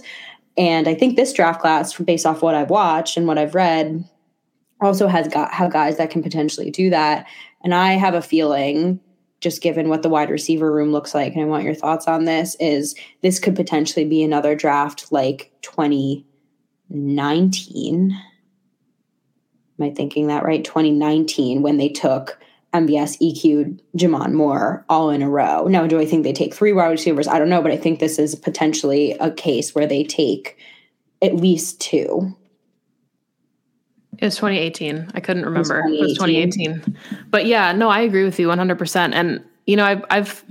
And 0.57 0.87
I 0.87 0.95
think 0.95 1.15
this 1.15 1.33
draft 1.33 1.61
class, 1.61 1.97
based 1.97 2.25
off 2.25 2.41
what 2.41 2.55
I've 2.55 2.69
watched 2.69 3.17
and 3.17 3.27
what 3.27 3.37
I've 3.37 3.55
read, 3.55 4.03
also 4.81 5.07
has 5.07 5.27
got 5.27 5.53
have 5.53 5.71
guys 5.71 5.97
that 5.97 6.09
can 6.09 6.23
potentially 6.23 6.71
do 6.71 6.89
that. 6.89 7.27
And 7.63 7.73
I 7.73 7.93
have 7.93 8.15
a 8.15 8.21
feeling, 8.21 8.99
just 9.39 9.61
given 9.61 9.87
what 9.89 10.01
the 10.01 10.09
wide 10.09 10.29
receiver 10.29 10.69
room 10.71 10.91
looks 10.91 11.15
like, 11.15 11.33
and 11.33 11.41
I 11.41 11.45
want 11.45 11.63
your 11.63 11.75
thoughts 11.75 12.07
on 12.07 12.25
this, 12.25 12.55
is 12.59 12.95
this 13.21 13.39
could 13.39 13.55
potentially 13.55 14.05
be 14.05 14.23
another 14.23 14.55
draft 14.55 15.11
like 15.11 15.51
2019. 15.61 18.17
Am 19.79 19.85
I 19.85 19.91
thinking 19.91 20.27
that 20.27 20.43
right? 20.43 20.63
2019, 20.63 21.61
when 21.61 21.77
they 21.77 21.89
took 21.89 22.39
MVS 22.73 23.17
EQ'd 23.21 23.81
J'Mon 23.97 24.33
Moore 24.33 24.85
all 24.87 25.09
in 25.09 25.21
a 25.21 25.29
row. 25.29 25.67
Now, 25.67 25.87
do 25.87 25.99
I 25.99 26.05
think 26.05 26.23
they 26.23 26.33
take 26.33 26.53
three 26.53 26.71
wide 26.71 26.87
receivers? 26.89 27.27
I 27.27 27.37
don't 27.37 27.49
know, 27.49 27.61
but 27.61 27.71
I 27.71 27.77
think 27.77 27.99
this 27.99 28.17
is 28.17 28.35
potentially 28.35 29.11
a 29.19 29.29
case 29.31 29.75
where 29.75 29.85
they 29.85 30.03
take 30.03 30.57
at 31.21 31.35
least 31.35 31.81
two. 31.81 32.35
It 34.17 34.25
was 34.25 34.35
2018. 34.35 35.11
I 35.13 35.19
couldn't 35.19 35.45
remember. 35.45 35.79
It 35.79 35.99
was 35.99 36.13
2018. 36.13 36.69
It 36.69 36.73
was 36.73 36.85
2018. 36.85 37.27
But 37.29 37.45
yeah, 37.45 37.71
no, 37.71 37.89
I 37.89 38.01
agree 38.01 38.23
with 38.23 38.39
you 38.39 38.47
100%. 38.47 39.13
And, 39.13 39.43
you 39.65 39.75
know, 39.75 39.85
I've, 39.85 40.05
I've, 40.09 40.45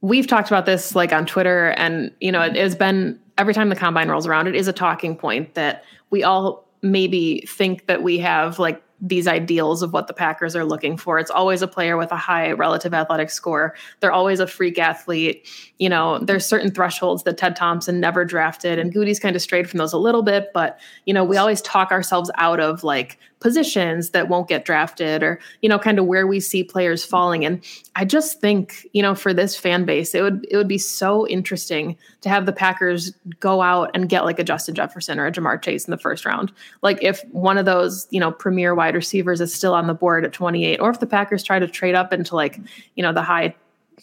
we've 0.00 0.26
talked 0.26 0.48
about 0.48 0.66
this 0.66 0.94
like 0.94 1.12
on 1.12 1.24
Twitter, 1.24 1.68
and, 1.78 2.10
you 2.20 2.32
know, 2.32 2.42
it 2.42 2.56
has 2.56 2.74
been 2.74 3.18
every 3.38 3.54
time 3.54 3.68
the 3.68 3.76
combine 3.76 4.08
rolls 4.08 4.26
around, 4.26 4.46
it 4.46 4.56
is 4.56 4.68
a 4.68 4.72
talking 4.72 5.16
point 5.16 5.54
that 5.54 5.84
we 6.10 6.22
all 6.22 6.66
maybe 6.82 7.46
think 7.48 7.86
that 7.86 8.02
we 8.02 8.18
have 8.18 8.58
like 8.58 8.82
these 9.00 9.26
ideals 9.26 9.82
of 9.82 9.92
what 9.92 10.06
the 10.06 10.14
Packers 10.14 10.56
are 10.56 10.64
looking 10.64 10.96
for. 10.96 11.18
It's 11.18 11.30
always 11.30 11.62
a 11.62 11.68
player 11.68 11.96
with 11.96 12.12
a 12.12 12.16
high 12.16 12.52
relative 12.52 12.94
athletic 12.94 13.30
score. 13.30 13.74
They're 14.00 14.12
always 14.12 14.40
a 14.40 14.46
freak 14.46 14.78
athlete. 14.78 15.48
You 15.78 15.88
know, 15.88 16.18
there's 16.18 16.46
certain 16.46 16.70
thresholds 16.70 17.22
that 17.24 17.36
Ted 17.36 17.56
Thompson 17.56 18.00
never 18.00 18.24
drafted, 18.24 18.78
and 18.78 18.92
Gutey's 18.92 19.20
kind 19.20 19.36
of 19.36 19.42
strayed 19.42 19.68
from 19.68 19.78
those 19.78 19.92
a 19.92 19.98
little 19.98 20.22
bit. 20.22 20.50
But 20.54 20.78
you 21.04 21.12
know, 21.12 21.24
we 21.24 21.36
always 21.36 21.60
talk 21.62 21.90
ourselves 21.90 22.30
out 22.36 22.60
of 22.60 22.84
like 22.84 23.18
positions 23.40 24.10
that 24.10 24.28
won't 24.28 24.48
get 24.48 24.64
drafted, 24.64 25.22
or 25.22 25.38
you 25.60 25.68
know, 25.68 25.78
kind 25.78 25.98
of 25.98 26.06
where 26.06 26.26
we 26.26 26.40
see 26.40 26.64
players 26.64 27.04
falling. 27.04 27.44
And 27.44 27.62
I 27.94 28.04
just 28.04 28.40
think, 28.40 28.86
you 28.92 29.02
know, 29.02 29.14
for 29.14 29.34
this 29.34 29.56
fan 29.56 29.84
base, 29.84 30.14
it 30.14 30.22
would 30.22 30.46
it 30.50 30.56
would 30.56 30.68
be 30.68 30.78
so 30.78 31.26
interesting 31.28 31.96
to 32.22 32.28
have 32.28 32.46
the 32.46 32.52
Packers 32.52 33.12
go 33.40 33.62
out 33.62 33.90
and 33.94 34.08
get 34.08 34.24
like 34.24 34.38
a 34.38 34.44
Justin 34.44 34.74
Jefferson 34.74 35.18
or 35.18 35.26
a 35.26 35.32
Ja'Marr 35.32 35.62
Chase 35.62 35.86
in 35.86 35.90
the 35.90 35.98
first 35.98 36.24
round. 36.24 36.52
Like 36.82 37.02
if 37.02 37.22
one 37.30 37.58
of 37.58 37.66
those, 37.66 38.06
you 38.10 38.20
know, 38.20 38.32
premier 38.32 38.74
wide 38.74 38.94
receivers 38.94 39.40
is 39.40 39.54
still 39.54 39.74
on 39.74 39.86
the 39.86 39.94
board 39.94 40.24
at 40.24 40.32
28, 40.32 40.80
or 40.80 40.90
if 40.90 41.00
the 41.00 41.06
Packers 41.06 41.42
try 41.42 41.58
to 41.58 41.68
trade 41.68 41.94
up 41.94 42.12
into 42.12 42.34
like, 42.34 42.58
you 42.94 43.02
know, 43.02 43.12
the 43.12 43.22
high 43.22 43.54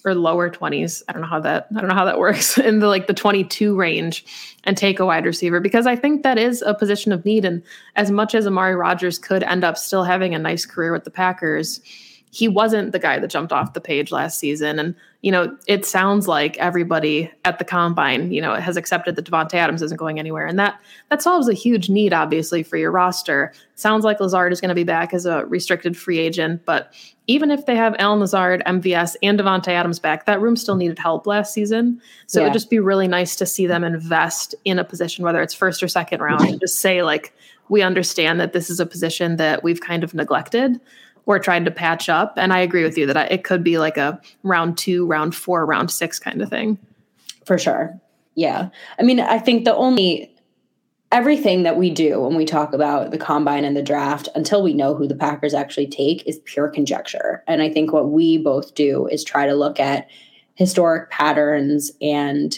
or 0.05 0.15
lower 0.15 0.49
20s. 0.49 1.03
I 1.07 1.13
don't 1.13 1.21
know 1.21 1.27
how 1.27 1.39
that 1.41 1.67
I 1.75 1.79
don't 1.79 1.89
know 1.89 1.95
how 1.95 2.05
that 2.05 2.19
works 2.19 2.57
in 2.57 2.79
the 2.79 2.87
like 2.87 3.07
the 3.07 3.13
22 3.13 3.75
range 3.75 4.25
and 4.63 4.77
take 4.77 4.99
a 4.99 5.05
wide 5.05 5.25
receiver 5.25 5.59
because 5.59 5.87
I 5.87 5.95
think 5.95 6.23
that 6.23 6.37
is 6.37 6.61
a 6.61 6.73
position 6.73 7.11
of 7.11 7.25
need 7.25 7.45
and 7.45 7.61
as 7.95 8.11
much 8.11 8.35
as 8.35 8.47
Amari 8.47 8.75
Rodgers 8.75 9.19
could 9.19 9.43
end 9.43 9.63
up 9.63 9.77
still 9.77 10.03
having 10.03 10.33
a 10.33 10.39
nice 10.39 10.65
career 10.65 10.91
with 10.91 11.03
the 11.03 11.11
Packers, 11.11 11.81
he 12.33 12.47
wasn't 12.47 12.91
the 12.91 12.99
guy 12.99 13.19
that 13.19 13.27
jumped 13.29 13.53
off 13.53 13.73
the 13.73 13.79
page 13.79 14.11
last 14.11 14.39
season. 14.39 14.79
And, 14.79 14.95
you 15.21 15.31
know, 15.31 15.55
it 15.67 15.85
sounds 15.85 16.27
like 16.27 16.57
everybody 16.57 17.31
at 17.45 17.59
the 17.59 17.63
combine, 17.63 18.31
you 18.31 18.41
know, 18.41 18.55
has 18.55 18.75
accepted 18.75 19.15
that 19.15 19.25
Davante 19.25 19.53
Adams 19.53 19.83
isn't 19.83 19.97
going 19.97 20.17
anywhere. 20.17 20.47
And 20.47 20.57
that 20.57 20.81
that 21.11 21.21
solves 21.21 21.47
a 21.47 21.53
huge 21.53 21.89
need, 21.89 22.11
obviously, 22.11 22.63
for 22.63 22.75
your 22.75 22.89
roster. 22.89 23.53
Sounds 23.75 24.03
like 24.03 24.19
Lazard 24.19 24.51
is 24.51 24.59
going 24.59 24.69
to 24.69 24.75
be 24.75 24.83
back 24.83 25.13
as 25.13 25.27
a 25.27 25.45
restricted 25.45 25.95
free 25.95 26.17
agent, 26.17 26.65
but 26.65 26.91
even 27.27 27.51
if 27.51 27.67
they 27.67 27.75
have 27.75 27.95
Allen 27.99 28.19
Lazard, 28.19 28.63
MVS, 28.65 29.15
and 29.21 29.39
Davante 29.39 29.67
Adams 29.67 29.99
back, 29.99 30.25
that 30.25 30.41
room 30.41 30.55
still 30.55 30.75
needed 30.75 30.97
help 30.97 31.27
last 31.27 31.53
season. 31.53 32.01
So 32.25 32.39
yeah. 32.39 32.45
it 32.45 32.49
would 32.49 32.53
just 32.53 32.71
be 32.71 32.79
really 32.79 33.07
nice 33.07 33.35
to 33.35 33.45
see 33.45 33.67
them 33.67 33.83
invest 33.83 34.55
in 34.65 34.79
a 34.79 34.83
position, 34.83 35.23
whether 35.23 35.41
it's 35.41 35.53
first 35.53 35.83
or 35.83 35.87
second 35.87 36.19
round, 36.19 36.41
and 36.41 36.59
just 36.59 36.81
say, 36.81 37.03
like, 37.03 37.31
we 37.69 37.83
understand 37.83 38.39
that 38.39 38.53
this 38.53 38.71
is 38.71 38.79
a 38.79 38.87
position 38.87 39.37
that 39.37 39.63
we've 39.63 39.81
kind 39.81 40.03
of 40.03 40.13
neglected 40.15 40.81
or 41.25 41.39
tried 41.39 41.65
to 41.65 41.71
patch 41.71 42.09
up. 42.09 42.33
And 42.37 42.51
I 42.53 42.59
agree 42.59 42.83
with 42.83 42.97
you 42.97 43.05
that 43.07 43.31
it 43.31 43.43
could 43.43 43.63
be 43.63 43.77
like 43.77 43.97
a 43.97 44.19
round 44.43 44.77
two, 44.77 45.05
round 45.05 45.35
four, 45.35 45.65
round 45.65 45.91
six 45.91 46.19
kind 46.19 46.41
of 46.41 46.49
thing. 46.49 46.77
For 47.45 47.57
sure. 47.57 47.99
Yeah. 48.35 48.69
I 48.99 49.03
mean, 49.03 49.19
I 49.19 49.39
think 49.39 49.65
the 49.65 49.75
only 49.75 50.33
everything 51.11 51.61
that 51.61 51.77
we 51.77 51.91
do 51.91 52.19
when 52.21 52.35
we 52.35 52.43
talk 52.43 52.73
about 52.73 53.11
the 53.11 53.19
combine 53.19 53.63
and 53.63 53.77
the 53.77 53.83
draft 53.83 54.27
until 54.33 54.63
we 54.63 54.73
know 54.73 54.95
who 54.95 55.07
the 55.07 55.15
Packers 55.15 55.53
actually 55.53 55.85
take 55.85 56.27
is 56.27 56.39
pure 56.45 56.67
conjecture. 56.67 57.43
And 57.47 57.61
I 57.61 57.69
think 57.69 57.93
what 57.93 58.09
we 58.09 58.39
both 58.39 58.73
do 58.73 59.05
is 59.07 59.23
try 59.23 59.45
to 59.45 59.53
look 59.53 59.79
at 59.79 60.09
historic 60.55 61.11
patterns 61.11 61.91
and 62.01 62.57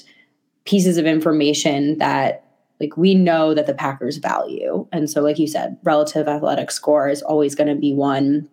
pieces 0.63 0.97
of 0.97 1.05
information 1.05 1.97
that 1.97 2.45
like 2.79 2.95
we 2.95 3.13
know 3.13 3.53
that 3.53 3.67
the 3.67 3.73
Packers 3.73 4.17
value. 4.17 4.87
And 4.93 5.09
so 5.09 5.21
like 5.21 5.37
you 5.37 5.47
said, 5.47 5.77
relative 5.83 6.27
athletic 6.27 6.71
score 6.71 7.09
is 7.09 7.21
always 7.21 7.55
going 7.55 7.67
to 7.67 7.75
be 7.75 7.93
one 7.93 8.49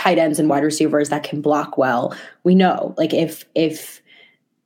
tight 0.00 0.16
ends 0.16 0.38
and 0.38 0.48
wide 0.48 0.64
receivers 0.64 1.10
that 1.10 1.22
can 1.22 1.42
block 1.42 1.76
well. 1.76 2.16
We 2.42 2.54
know, 2.54 2.94
like 2.96 3.12
if 3.12 3.44
if 3.54 4.00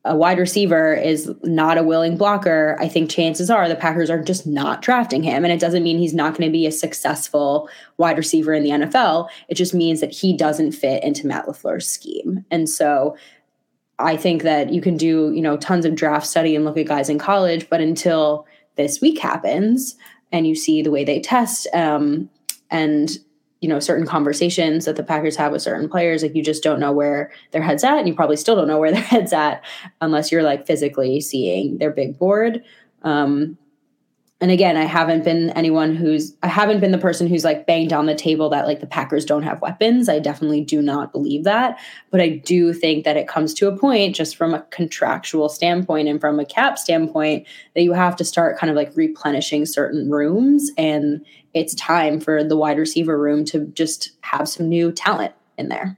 a 0.04 0.14
wide 0.14 0.38
receiver 0.38 0.94
is 0.94 1.32
not 1.42 1.78
a 1.78 1.82
willing 1.82 2.16
blocker, 2.16 2.76
I 2.78 2.88
think 2.88 3.10
chances 3.10 3.50
are 3.50 3.68
the 3.68 3.74
Packers 3.74 4.10
are 4.10 4.22
just 4.22 4.46
not 4.46 4.80
drafting 4.80 5.22
him. 5.22 5.44
And 5.44 5.52
it 5.52 5.58
doesn't 5.58 5.82
mean 5.82 5.98
he's 5.98 6.14
not 6.14 6.36
going 6.36 6.46
to 6.46 6.52
be 6.52 6.66
a 6.66 6.72
successful 6.72 7.68
wide 7.96 8.18
receiver 8.18 8.52
in 8.52 8.62
the 8.62 8.70
NFL. 8.70 9.28
It 9.48 9.54
just 9.54 9.74
means 9.74 10.00
that 10.02 10.12
he 10.12 10.36
doesn't 10.36 10.72
fit 10.72 11.02
into 11.02 11.26
Matt 11.26 11.46
LaFleur's 11.46 11.86
scheme. 11.86 12.44
And 12.50 12.68
so 12.68 13.16
I 13.98 14.16
think 14.16 14.42
that 14.42 14.70
you 14.70 14.82
can 14.82 14.98
do, 14.98 15.32
you 15.34 15.40
know, 15.40 15.56
tons 15.56 15.86
of 15.86 15.94
draft 15.94 16.26
study 16.26 16.54
and 16.54 16.66
look 16.66 16.76
at 16.76 16.86
guys 16.86 17.08
in 17.08 17.18
college, 17.18 17.68
but 17.70 17.80
until 17.80 18.46
this 18.76 19.00
week 19.00 19.18
happens 19.18 19.96
and 20.30 20.46
you 20.46 20.54
see 20.54 20.82
the 20.82 20.90
way 20.90 21.02
they 21.02 21.18
test 21.18 21.66
um, 21.72 22.28
and 22.70 23.18
you 23.64 23.68
know 23.70 23.80
certain 23.80 24.06
conversations 24.06 24.84
that 24.84 24.96
the 24.96 25.02
Packers 25.02 25.36
have 25.36 25.50
with 25.50 25.62
certain 25.62 25.88
players 25.88 26.22
like 26.22 26.34
you 26.34 26.42
just 26.42 26.62
don't 26.62 26.78
know 26.78 26.92
where 26.92 27.32
their 27.52 27.62
heads 27.62 27.82
at 27.82 27.96
and 27.96 28.06
you 28.06 28.14
probably 28.14 28.36
still 28.36 28.54
don't 28.54 28.68
know 28.68 28.78
where 28.78 28.92
their 28.92 29.00
heads 29.00 29.32
at 29.32 29.64
unless 30.02 30.30
you're 30.30 30.42
like 30.42 30.66
physically 30.66 31.18
seeing 31.22 31.78
their 31.78 31.90
big 31.90 32.18
board. 32.18 32.62
Um, 33.04 33.56
and 34.42 34.50
again 34.50 34.76
i 34.76 34.84
haven't 34.84 35.24
been 35.24 35.48
anyone 35.50 35.96
who's 35.96 36.36
i 36.42 36.46
haven't 36.46 36.80
been 36.80 36.90
the 36.90 36.98
person 36.98 37.26
who's 37.26 37.44
like 37.44 37.66
banged 37.66 37.94
on 37.94 38.04
the 38.04 38.14
table 38.14 38.50
that 38.50 38.66
like 38.66 38.80
the 38.80 38.86
packers 38.86 39.24
don't 39.24 39.44
have 39.44 39.62
weapons. 39.62 40.10
I 40.10 40.18
definitely 40.18 40.60
do 40.62 40.82
not 40.82 41.12
believe 41.12 41.44
that. 41.44 41.78
But 42.10 42.20
i 42.20 42.28
do 42.28 42.74
think 42.74 43.04
that 43.04 43.16
it 43.16 43.28
comes 43.28 43.54
to 43.54 43.68
a 43.68 43.78
point 43.78 44.14
just 44.14 44.36
from 44.36 44.52
a 44.52 44.60
contractual 44.64 45.48
standpoint 45.48 46.08
and 46.08 46.20
from 46.20 46.38
a 46.38 46.44
cap 46.44 46.78
standpoint 46.78 47.46
that 47.74 47.82
you 47.82 47.94
have 47.94 48.16
to 48.16 48.24
start 48.24 48.58
kind 48.58 48.68
of 48.70 48.76
like 48.76 48.94
replenishing 48.94 49.64
certain 49.64 50.10
rooms 50.10 50.70
and 50.76 51.24
it's 51.54 51.74
time 51.74 52.20
for 52.20 52.44
the 52.44 52.56
wide 52.56 52.78
receiver 52.78 53.18
room 53.18 53.44
to 53.46 53.66
just 53.68 54.10
have 54.22 54.48
some 54.48 54.68
new 54.68 54.92
talent 54.92 55.32
in 55.56 55.68
there. 55.68 55.96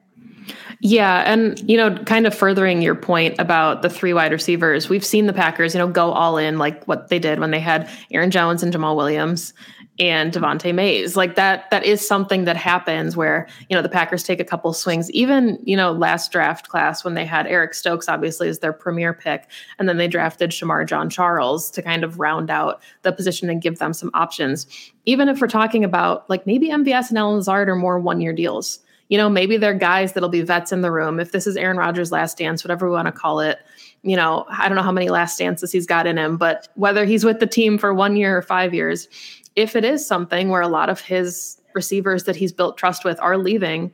Yeah, 0.81 1.23
and 1.27 1.59
you 1.69 1.77
know, 1.77 1.97
kind 2.05 2.27
of 2.27 2.35
furthering 2.35 2.83
your 2.83 2.95
point 2.95 3.37
about 3.38 3.83
the 3.83 3.90
three 3.90 4.12
wide 4.12 4.33
receivers, 4.33 4.88
we've 4.88 5.05
seen 5.05 5.27
the 5.27 5.33
Packers, 5.33 5.75
you 5.75 5.79
know, 5.79 5.88
go 5.88 6.12
all 6.12 6.37
in 6.37 6.59
like 6.59 6.85
what 6.85 7.09
they 7.09 7.19
did 7.19 7.40
when 7.40 7.51
they 7.51 7.61
had 7.61 7.88
Aaron 8.11 8.31
Jones 8.31 8.62
and 8.62 8.73
Jamaal 8.73 8.95
Williams 8.95 9.55
and 9.98 10.32
Devante 10.32 10.74
Mays. 10.74 11.16
Like 11.16 11.37
that 11.37 11.70
that 11.70 11.85
is 11.85 12.06
something 12.06 12.44
that 12.44 12.56
happens 12.56 13.16
where, 13.16 13.48
you 13.68 13.76
know, 13.76 13.82
the 13.82 13.88
Packers 13.88 14.22
take 14.22 14.40
a 14.40 14.44
couple 14.44 14.72
swings. 14.72 15.11
Even, 15.12 15.59
you 15.64 15.76
know, 15.76 15.92
last 15.92 16.30
draft 16.32 16.68
class 16.68 17.04
when 17.04 17.14
they 17.14 17.24
had 17.24 17.46
Eric 17.46 17.74
Stokes 17.74 18.09
obviously 18.09 18.48
as 18.48 18.59
their 18.59 18.72
premier 18.72 19.12
pick 19.12 19.48
and 19.78 19.88
then 19.88 19.96
they 19.96 20.09
drafted 20.09 20.50
Shemar 20.50 20.87
Jean-Charles 20.87 21.70
to 21.70 21.82
kind 21.82 22.04
of 22.04 22.18
round 22.18 22.50
out 22.50 22.82
the 23.02 23.12
position 23.12 23.48
and 23.48 23.62
give 23.62 23.78
them 23.78 23.92
some 23.92 24.11
options. 24.14 24.66
Even 25.04 25.28
if 25.28 25.40
we're 25.40 25.46
talking 25.46 25.85
about 25.85 26.28
like 26.28 26.46
maybe 26.46 26.68
MVS 26.68 27.09
and 27.09 27.18
Allen 27.18 27.37
Lazard 27.37 27.68
are 27.68 27.76
more 27.76 27.98
one-year 27.98 28.32
deals 28.32 28.80
you 29.09 29.16
know, 29.16 29.28
maybe 29.28 29.56
they're 29.56 29.74
guys 29.74 30.12
that'll 30.12 30.28
be 30.28 30.42
vets 30.42 30.72
in 30.72 30.80
the 30.80 30.90
room. 30.90 31.20
If 31.20 31.32
this 31.32 31.46
is 31.46 31.56
Aaron 31.56 31.76
Rodgers' 31.76 32.11
last 32.11 32.38
dance, 32.38 32.64
whatever 32.64 32.88
we 32.88 32.92
want 32.94 33.06
to 33.06 33.12
call 33.12 33.40
it, 33.40 33.59
you 34.02 34.16
know, 34.16 34.46
I 34.48 34.68
don't 34.68 34.76
know 34.76 34.82
how 34.82 34.92
many 34.92 35.09
last 35.09 35.38
dances 35.38 35.72
he's 35.72 35.87
got 35.87 36.06
in 36.06 36.18
him, 36.18 36.37
but 36.37 36.68
whether 36.74 37.04
he's 37.04 37.24
with 37.24 37.40
the 37.40 37.46
team 37.46 37.78
for 37.78 37.94
one 37.94 38.16
year 38.16 38.37
or 38.37 38.42
five 38.42 38.74
years, 38.74 39.09
if 39.57 39.75
it 39.75 39.85
is 39.85 40.07
something 40.07 40.51
where 40.51 40.61
a 40.61 40.69
lot 40.69 40.88
of 40.88 41.01
his 41.01 41.61
receivers 41.75 42.25
that 42.25 42.37
he's 42.37 42.53
built 42.53 42.77
trust 42.77 43.05
with 43.05 43.19
are 43.21 43.37
leaving, 43.37 43.92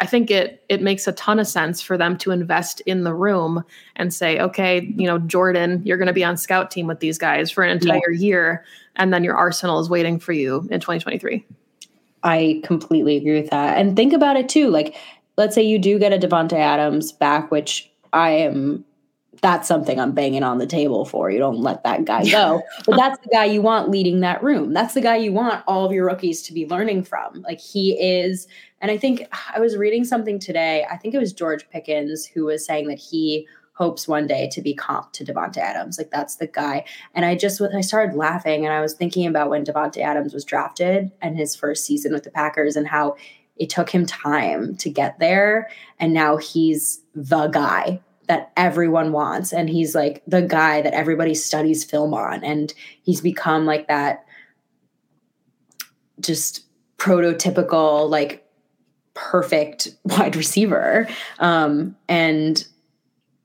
I 0.00 0.06
think 0.06 0.30
it 0.30 0.64
it 0.68 0.80
makes 0.80 1.08
a 1.08 1.12
ton 1.12 1.40
of 1.40 1.48
sense 1.48 1.82
for 1.82 1.96
them 1.96 2.16
to 2.18 2.30
invest 2.30 2.80
in 2.82 3.02
the 3.02 3.14
room 3.14 3.64
and 3.96 4.14
say, 4.14 4.38
okay, 4.38 4.92
you 4.96 5.06
know, 5.06 5.18
Jordan, 5.18 5.82
you're 5.84 5.96
going 5.96 6.06
to 6.06 6.12
be 6.12 6.24
on 6.24 6.36
scout 6.36 6.70
team 6.70 6.86
with 6.86 7.00
these 7.00 7.18
guys 7.18 7.50
for 7.50 7.64
an 7.64 7.70
entire 7.70 8.12
yeah. 8.12 8.26
year, 8.26 8.64
and 8.96 9.12
then 9.12 9.24
your 9.24 9.36
arsenal 9.36 9.80
is 9.80 9.90
waiting 9.90 10.20
for 10.20 10.32
you 10.32 10.68
in 10.70 10.80
2023. 10.80 11.44
I 12.22 12.60
completely 12.64 13.16
agree 13.16 13.40
with 13.40 13.50
that. 13.50 13.78
And 13.78 13.96
think 13.96 14.12
about 14.12 14.36
it 14.36 14.48
too. 14.48 14.70
Like, 14.70 14.96
let's 15.36 15.54
say 15.54 15.62
you 15.62 15.78
do 15.78 15.98
get 15.98 16.12
a 16.12 16.18
Davante 16.18 16.54
Adams 16.54 17.12
back, 17.12 17.50
which 17.50 17.90
I 18.12 18.30
am 18.30 18.84
that's 19.40 19.68
something 19.68 19.98
I'm 19.98 20.12
banging 20.12 20.42
on 20.42 20.58
the 20.58 20.66
table 20.66 21.04
for. 21.04 21.30
You 21.30 21.38
don't 21.38 21.60
let 21.60 21.82
that 21.84 22.04
guy 22.04 22.28
go. 22.28 22.62
but 22.86 22.96
that's 22.96 23.18
the 23.20 23.28
guy 23.32 23.44
you 23.44 23.62
want 23.62 23.90
leading 23.90 24.20
that 24.20 24.42
room. 24.42 24.72
That's 24.72 24.94
the 24.94 25.00
guy 25.00 25.16
you 25.16 25.32
want 25.32 25.62
all 25.66 25.84
of 25.84 25.92
your 25.92 26.06
rookies 26.06 26.42
to 26.42 26.52
be 26.52 26.66
learning 26.66 27.04
from. 27.04 27.42
Like 27.42 27.60
he 27.60 27.92
is, 28.00 28.46
and 28.80 28.90
I 28.90 28.98
think 28.98 29.22
I 29.54 29.60
was 29.60 29.76
reading 29.76 30.04
something 30.04 30.38
today. 30.38 30.86
I 30.90 30.96
think 30.96 31.14
it 31.14 31.18
was 31.18 31.32
George 31.32 31.68
Pickens 31.70 32.26
who 32.26 32.46
was 32.46 32.64
saying 32.64 32.88
that 32.88 32.98
he 32.98 33.46
hopes 33.72 34.08
one 34.08 34.26
day 34.26 34.48
to 34.50 34.60
be 34.60 34.74
comp 34.74 35.12
to 35.12 35.24
Davante 35.24 35.58
Adams. 35.58 35.98
Like 35.98 36.10
that's 36.10 36.36
the 36.36 36.48
guy. 36.48 36.84
And 37.14 37.24
I 37.24 37.36
just 37.36 37.62
I 37.62 37.80
started 37.80 38.16
laughing 38.16 38.64
and 38.64 38.74
I 38.74 38.80
was 38.80 38.94
thinking 38.94 39.24
about 39.24 39.50
when 39.50 39.64
Davante 39.64 39.98
Adams 39.98 40.34
was 40.34 40.44
drafted 40.44 41.12
and 41.22 41.36
his 41.36 41.54
first 41.54 41.84
season 41.84 42.12
with 42.12 42.24
the 42.24 42.30
Packers 42.30 42.74
and 42.74 42.88
how 42.88 43.14
it 43.56 43.70
took 43.70 43.90
him 43.90 44.04
time 44.04 44.76
to 44.76 44.90
get 44.90 45.18
there 45.20 45.68
and 46.00 46.12
now 46.12 46.36
he's 46.36 47.02
the 47.14 47.48
guy 47.48 48.00
that 48.28 48.52
everyone 48.56 49.12
wants 49.12 49.52
and 49.52 49.68
he's 49.68 49.94
like 49.94 50.22
the 50.26 50.42
guy 50.42 50.80
that 50.82 50.94
everybody 50.94 51.34
studies 51.34 51.84
film 51.84 52.14
on 52.14 52.44
and 52.44 52.74
he's 53.02 53.20
become 53.20 53.66
like 53.66 53.88
that 53.88 54.24
just 56.20 56.66
prototypical 56.98 58.08
like 58.08 58.46
perfect 59.14 59.88
wide 60.04 60.36
receiver 60.36 61.08
um 61.40 61.96
and 62.08 62.66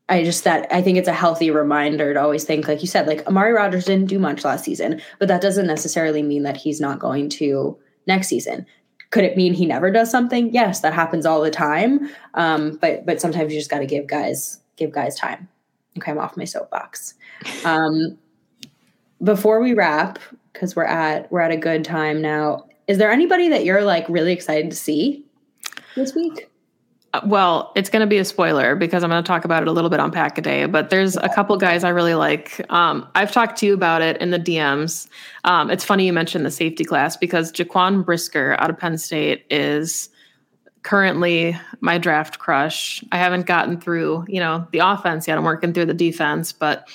I 0.10 0.24
just 0.24 0.44
that 0.44 0.68
I 0.72 0.82
think 0.82 0.98
it's 0.98 1.08
a 1.08 1.14
healthy 1.14 1.50
reminder 1.50 2.14
to 2.14 2.22
always 2.22 2.44
think, 2.44 2.68
like 2.68 2.82
you 2.82 2.88
said, 2.88 3.08
like 3.08 3.26
Amari 3.26 3.54
Rodgers 3.54 3.86
didn't 3.86 4.10
do 4.10 4.20
much 4.20 4.44
last 4.44 4.66
season, 4.66 5.02
but 5.18 5.30
that 5.30 5.42
doesn't 5.42 5.66
necessarily 5.66 6.22
mean 6.22 6.44
that 6.44 6.58
he's 6.58 6.82
not 6.82 7.00
going 7.00 7.30
to 7.30 7.78
next 8.06 8.28
season. 8.28 8.66
Could 9.12 9.24
it 9.24 9.38
mean 9.38 9.54
he 9.54 9.66
never 9.66 9.92
does 9.92 10.12
something? 10.12 10.54
Yes, 10.54 10.82
that 10.82 10.94
happens 10.94 11.26
all 11.26 11.42
the 11.42 11.50
time. 11.50 12.10
Um, 12.34 12.78
but 12.82 13.06
but 13.06 13.22
sometimes 13.22 13.54
you 13.54 13.60
just 13.60 13.72
got 13.72 13.80
to 13.80 13.86
give 13.86 14.06
guys 14.08 14.60
give 14.76 14.92
guys 14.92 15.16
time. 15.16 15.48
Okay, 15.98 16.12
I'm 16.12 16.18
off 16.18 16.38
my 16.38 16.46
soapbox. 16.46 17.14
Um, 17.66 18.18
before 19.24 19.60
we 19.62 19.74
wrap, 19.74 20.20
because 20.54 20.76
we're 20.76 20.86
at 20.86 21.32
we're 21.32 21.42
at 21.42 21.52
a 21.52 21.58
good 21.58 21.84
time 21.84 22.22
now. 22.22 22.66
Is 22.88 22.98
there 22.98 23.12
anybody 23.12 23.50
that 23.50 23.66
you're 23.66 23.84
like 23.84 24.08
really 24.10 24.34
excited 24.34 24.70
to 24.70 24.78
see 24.78 25.26
this 25.96 26.14
week? 26.14 26.50
Uh, 27.14 27.22
well, 27.26 27.72
it's 27.76 27.90
going 27.90 28.02
to 28.02 28.08
be 28.08 28.18
a 28.18 28.26
spoiler 28.26 28.76
because 28.76 29.04
I'm 29.04 29.10
going 29.10 29.24
to 29.24 29.28
talk 29.28 29.46
about 29.46 29.62
it 29.62 29.68
a 29.68 29.72
little 29.72 29.90
bit 29.90 30.00
on 30.00 30.12
Pack 30.12 30.38
a 30.38 30.42
Day. 30.42 30.66
But 30.66 30.90
there's 30.90 31.16
a 31.18 31.30
couple 31.30 31.56
guys 31.58 31.84
I 31.84 31.90
really 31.90 32.16
like. 32.16 32.66
Um, 32.72 33.08
I've 33.14 33.32
talked 33.32 33.58
to 33.60 33.66
you 33.68 33.74
about 33.74 34.02
it 34.02 34.18
in 34.18 34.32
the 34.32 34.40
DMs. 34.40 35.08
Um, 35.44 35.70
it's 35.70 35.84
funny 35.84 36.06
you 36.08 36.14
mentioned 36.14 36.46
the 36.46 36.52
safety 36.52 36.84
class 36.84 37.16
because 37.16 37.52
Jaquan 37.52 38.04
Brisker 38.04 38.56
out 38.60 38.70
of 38.72 38.80
Penn 38.80 38.98
State 38.98 39.46
is 39.52 40.10
currently 40.84 41.58
my 41.80 41.98
draft 41.98 42.40
crush. 42.40 43.04
I 43.12 43.18
haven't 43.18 43.46
gotten 43.46 43.80
through, 43.80 44.26
you 44.28 44.40
know, 44.40 44.68
the 44.72 44.80
offense 44.80 45.28
yet. 45.28 45.38
I'm 45.38 45.44
working 45.44 45.74
through 45.74 45.86
the 45.86 45.94
defense, 45.94 46.52
but 46.52 46.88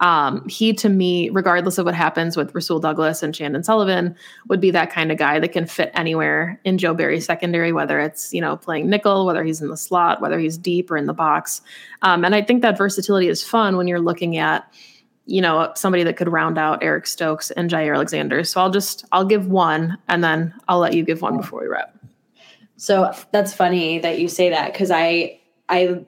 um, 0.00 0.46
he 0.48 0.72
to 0.74 0.88
me, 0.88 1.30
regardless 1.30 1.78
of 1.78 1.86
what 1.86 1.94
happens 1.94 2.36
with 2.36 2.54
Rasul 2.54 2.80
Douglas 2.80 3.22
and 3.22 3.34
Chandon 3.34 3.62
Sullivan, 3.62 4.16
would 4.48 4.60
be 4.60 4.70
that 4.72 4.90
kind 4.90 5.12
of 5.12 5.18
guy 5.18 5.38
that 5.38 5.52
can 5.52 5.66
fit 5.66 5.92
anywhere 5.94 6.60
in 6.64 6.78
Joe 6.78 6.94
Barry's 6.94 7.24
secondary, 7.24 7.72
whether 7.72 8.00
it's 8.00 8.34
you 8.34 8.40
know 8.40 8.56
playing 8.56 8.90
nickel, 8.90 9.24
whether 9.24 9.44
he's 9.44 9.62
in 9.62 9.68
the 9.68 9.76
slot, 9.76 10.20
whether 10.20 10.38
he's 10.38 10.58
deep 10.58 10.90
or 10.90 10.96
in 10.96 11.06
the 11.06 11.14
box. 11.14 11.62
Um, 12.02 12.24
and 12.24 12.34
I 12.34 12.42
think 12.42 12.62
that 12.62 12.76
versatility 12.76 13.28
is 13.28 13.42
fun 13.44 13.76
when 13.76 13.86
you're 13.86 14.00
looking 14.00 14.36
at 14.36 14.70
you 15.26 15.40
know 15.40 15.72
somebody 15.76 16.02
that 16.02 16.16
could 16.16 16.28
round 16.28 16.58
out 16.58 16.82
Eric 16.82 17.06
Stokes 17.06 17.50
and 17.52 17.70
Jaire 17.70 17.94
Alexander. 17.94 18.42
So 18.44 18.60
I'll 18.60 18.70
just 18.70 19.04
I'll 19.12 19.24
give 19.24 19.46
one, 19.46 19.96
and 20.08 20.24
then 20.24 20.52
I'll 20.66 20.80
let 20.80 20.94
you 20.94 21.04
give 21.04 21.22
one 21.22 21.36
before 21.36 21.62
we 21.62 21.68
wrap. 21.68 21.94
So 22.76 23.12
that's 23.32 23.54
funny 23.54 23.98
that 24.00 24.18
you 24.18 24.28
say 24.28 24.50
that 24.50 24.72
because 24.72 24.90
I 24.90 25.40
I 25.68 26.04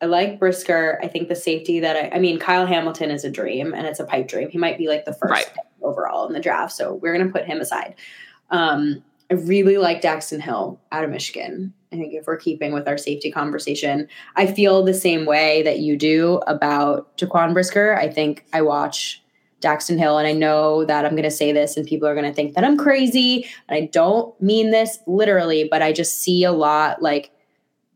I 0.00 0.06
like 0.06 0.38
Brisker. 0.38 0.98
I 1.02 1.08
think 1.08 1.28
the 1.28 1.36
safety 1.36 1.80
that 1.80 1.96
I 1.96 2.16
I 2.16 2.18
mean 2.18 2.38
Kyle 2.38 2.66
Hamilton 2.66 3.10
is 3.10 3.24
a 3.24 3.30
dream 3.30 3.74
and 3.74 3.86
it's 3.86 4.00
a 4.00 4.04
pipe 4.04 4.28
dream. 4.28 4.48
He 4.48 4.58
might 4.58 4.78
be 4.78 4.88
like 4.88 5.04
the 5.04 5.12
first 5.12 5.30
Right. 5.30 5.50
overall 5.82 6.26
in 6.26 6.32
the 6.32 6.40
draft. 6.40 6.72
So 6.72 6.94
we're 6.94 7.16
gonna 7.16 7.30
put 7.32 7.44
him 7.44 7.60
aside. 7.60 7.94
Um, 8.50 9.02
I 9.30 9.34
really 9.34 9.78
like 9.78 10.02
Daxton 10.02 10.40
Hill 10.40 10.78
out 10.92 11.04
of 11.04 11.10
Michigan. 11.10 11.72
I 11.90 11.96
think 11.96 12.12
if 12.14 12.26
we're 12.26 12.36
keeping 12.36 12.72
with 12.72 12.86
our 12.86 12.98
safety 12.98 13.30
conversation, 13.30 14.08
I 14.36 14.46
feel 14.46 14.82
the 14.82 14.92
same 14.94 15.24
way 15.26 15.62
that 15.62 15.78
you 15.78 15.96
do 15.96 16.36
about 16.46 17.16
Jaquan 17.16 17.52
Brisker. 17.54 17.96
I 17.96 18.08
think 18.08 18.44
I 18.52 18.60
watch 18.62 19.21
Daxton 19.62 19.98
Hill 19.98 20.18
and 20.18 20.26
I 20.26 20.32
know 20.32 20.84
that 20.84 21.04
I'm 21.04 21.12
going 21.12 21.22
to 21.22 21.30
say 21.30 21.52
this 21.52 21.76
and 21.76 21.86
people 21.86 22.08
are 22.08 22.14
going 22.14 22.26
to 22.26 22.34
think 22.34 22.54
that 22.54 22.64
I'm 22.64 22.76
crazy. 22.76 23.46
And 23.68 23.76
I 23.82 23.86
don't 23.92 24.38
mean 24.42 24.70
this 24.70 24.98
literally, 25.06 25.68
but 25.70 25.80
I 25.80 25.92
just 25.92 26.20
see 26.20 26.44
a 26.44 26.52
lot 26.52 27.00
like, 27.00 27.30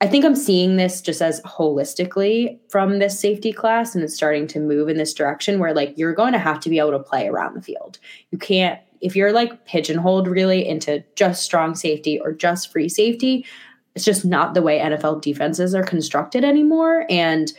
I 0.00 0.07
think 0.07 0.24
I'm 0.24 0.37
seeing 0.37 0.76
this 0.76 1.00
just 1.00 1.22
as 1.22 1.40
holistically 1.42 2.59
from 2.68 2.98
this 2.98 3.18
safety 3.18 3.50
class, 3.50 3.94
and 3.94 4.05
it's 4.05 4.14
starting 4.14 4.46
to 4.48 4.61
move 4.61 4.90
in 4.90 4.98
this 4.98 5.14
direction 5.14 5.59
where, 5.59 5.72
like, 5.72 5.96
you're 5.96 6.12
going 6.12 6.35
to 6.35 6.38
have 6.38 6.61
to 6.61 6.68
be 6.68 6.79
able 6.79 6.90
to 6.90 6.98
play 6.98 7.26
around 7.26 7.55
the 7.55 7.62
field. 7.62 7.98
You 8.31 8.37
can't, 8.37 8.79
if 9.00 9.16
you're 9.16 9.33
like 9.33 9.64
pigeonholed 9.64 10.29
really 10.29 10.68
into 10.68 11.02
just 11.14 11.42
strong 11.42 11.74
safety 11.74 12.20
or 12.20 12.33
just 12.33 12.70
free 12.70 12.90
safety, 12.90 13.46
it's 13.94 14.05
just 14.05 14.26
not 14.26 14.52
the 14.52 14.61
way 14.61 14.79
NFL 14.79 15.22
defenses 15.22 15.74
are 15.74 15.83
constructed 15.83 16.44
anymore. 16.44 17.07
And 17.09 17.50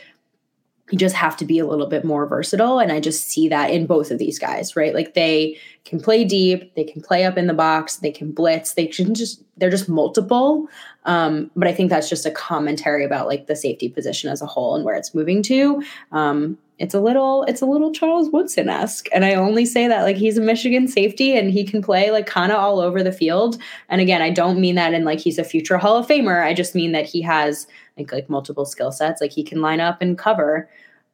you 0.90 0.98
just 0.98 1.14
have 1.14 1.36
to 1.36 1.44
be 1.44 1.58
a 1.58 1.66
little 1.66 1.86
bit 1.86 2.04
more 2.04 2.26
versatile. 2.26 2.78
And 2.78 2.90
I 2.90 3.00
just 3.00 3.28
see 3.28 3.48
that 3.48 3.70
in 3.70 3.86
both 3.86 4.10
of 4.10 4.18
these 4.18 4.38
guys, 4.38 4.74
right? 4.76 4.94
Like 4.94 5.14
they 5.14 5.58
can 5.84 6.00
play 6.00 6.24
deep, 6.24 6.74
they 6.74 6.84
can 6.84 7.02
play 7.02 7.24
up 7.24 7.36
in 7.36 7.46
the 7.46 7.54
box, 7.54 7.96
they 7.96 8.10
can 8.10 8.32
blitz, 8.32 8.74
they 8.74 8.86
can 8.86 9.14
just, 9.14 9.42
they're 9.56 9.70
just 9.70 9.88
multiple. 9.88 10.68
Um, 11.04 11.50
but 11.56 11.68
I 11.68 11.74
think 11.74 11.90
that's 11.90 12.08
just 12.08 12.26
a 12.26 12.30
commentary 12.30 13.04
about 13.04 13.26
like 13.26 13.46
the 13.46 13.56
safety 13.56 13.88
position 13.88 14.30
as 14.30 14.42
a 14.42 14.46
whole 14.46 14.76
and 14.76 14.84
where 14.84 14.94
it's 14.94 15.14
moving 15.14 15.42
to. 15.44 15.82
Um, 16.12 16.58
it's 16.78 16.94
a 16.94 17.00
little, 17.00 17.42
it's 17.44 17.60
a 17.60 17.66
little 17.66 17.92
Charles 17.92 18.30
Woodson 18.30 18.68
esque. 18.68 19.08
And 19.12 19.24
I 19.24 19.34
only 19.34 19.66
say 19.66 19.88
that 19.88 20.02
like 20.02 20.16
he's 20.16 20.38
a 20.38 20.42
Michigan 20.42 20.86
safety 20.86 21.36
and 21.36 21.50
he 21.50 21.64
can 21.64 21.82
play 21.82 22.10
like 22.10 22.26
kind 22.26 22.52
of 22.52 22.58
all 22.58 22.78
over 22.78 23.02
the 23.02 23.10
field. 23.10 23.58
And 23.88 24.00
again, 24.00 24.22
I 24.22 24.30
don't 24.30 24.60
mean 24.60 24.76
that 24.76 24.94
in 24.94 25.04
like 25.04 25.18
he's 25.18 25.38
a 25.38 25.44
future 25.44 25.76
Hall 25.76 25.96
of 25.96 26.06
Famer. 26.06 26.44
I 26.44 26.54
just 26.54 26.74
mean 26.74 26.92
that 26.92 27.06
he 27.06 27.20
has 27.22 27.66
like 27.98 28.12
like 28.12 28.30
multiple 28.30 28.64
skill 28.64 28.92
sets. 28.92 29.20
Like 29.20 29.32
he 29.32 29.42
can 29.42 29.60
line 29.60 29.80
up 29.80 30.00
and 30.00 30.16
cover. 30.16 30.70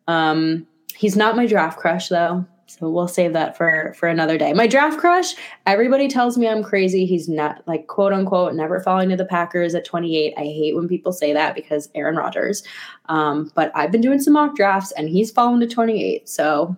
Um, 0.06 0.66
he's 0.94 1.16
not 1.16 1.36
my 1.36 1.46
draft 1.46 1.78
crush 1.78 2.08
though. 2.08 2.44
So 2.66 2.88
we'll 2.88 3.08
save 3.08 3.34
that 3.34 3.56
for 3.56 3.94
for 3.98 4.08
another 4.08 4.38
day. 4.38 4.52
My 4.54 4.66
draft 4.66 4.98
crush, 4.98 5.34
everybody 5.66 6.08
tells 6.08 6.38
me 6.38 6.48
I'm 6.48 6.62
crazy. 6.62 7.04
He's 7.04 7.28
not 7.28 7.62
like 7.66 7.86
quote 7.88 8.12
unquote 8.12 8.54
never 8.54 8.80
falling 8.80 9.10
to 9.10 9.16
the 9.16 9.24
Packers 9.26 9.74
at 9.74 9.84
28. 9.84 10.34
I 10.36 10.40
hate 10.42 10.74
when 10.74 10.88
people 10.88 11.12
say 11.12 11.32
that 11.34 11.54
because 11.54 11.90
Aaron 11.94 12.16
Rodgers. 12.16 12.62
Um, 13.06 13.50
but 13.54 13.70
I've 13.74 13.92
been 13.92 14.00
doing 14.00 14.18
some 14.20 14.32
mock 14.32 14.56
drafts 14.56 14.92
and 14.92 15.08
he's 15.08 15.30
fallen 15.30 15.60
to 15.60 15.66
28. 15.66 16.26
So 16.28 16.74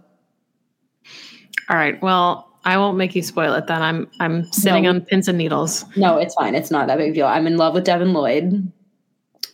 All 1.71 1.77
right. 1.77 2.01
Well, 2.03 2.51
I 2.65 2.77
won't 2.79 2.97
make 2.99 3.15
you 3.15 3.23
spoil 3.23 3.55
it 3.55 3.69
then. 3.69 3.81
I'm 3.81 4.11
I'm 4.19 4.45
sitting 4.53 4.83
No. 4.85 4.91
on 4.91 5.01
pins 5.03 5.29
and 5.29 5.39
needles. 5.39 5.85
no, 5.97 6.17
it's 6.19 6.35
fine. 6.35 6.57
It's 6.57 6.71
not 6.73 6.89
that 6.89 6.99
big 6.99 7.13
a 7.13 7.15
deal. 7.15 7.27
I'm 7.27 7.47
in 7.47 7.57
love 7.57 7.75
with 7.75 7.85
Devin 7.85 8.13
Lloyd. 8.13 8.71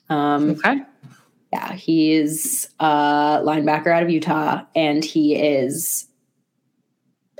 Um, 0.08 0.50
Okay. 0.50 0.82
Yeah, 1.52 1.74
he's 1.74 2.66
a 2.80 3.42
linebacker 3.44 3.88
out 3.88 4.02
of 4.02 4.08
Utah, 4.08 4.62
and 4.74 5.04
he 5.04 5.36
is 5.36 6.08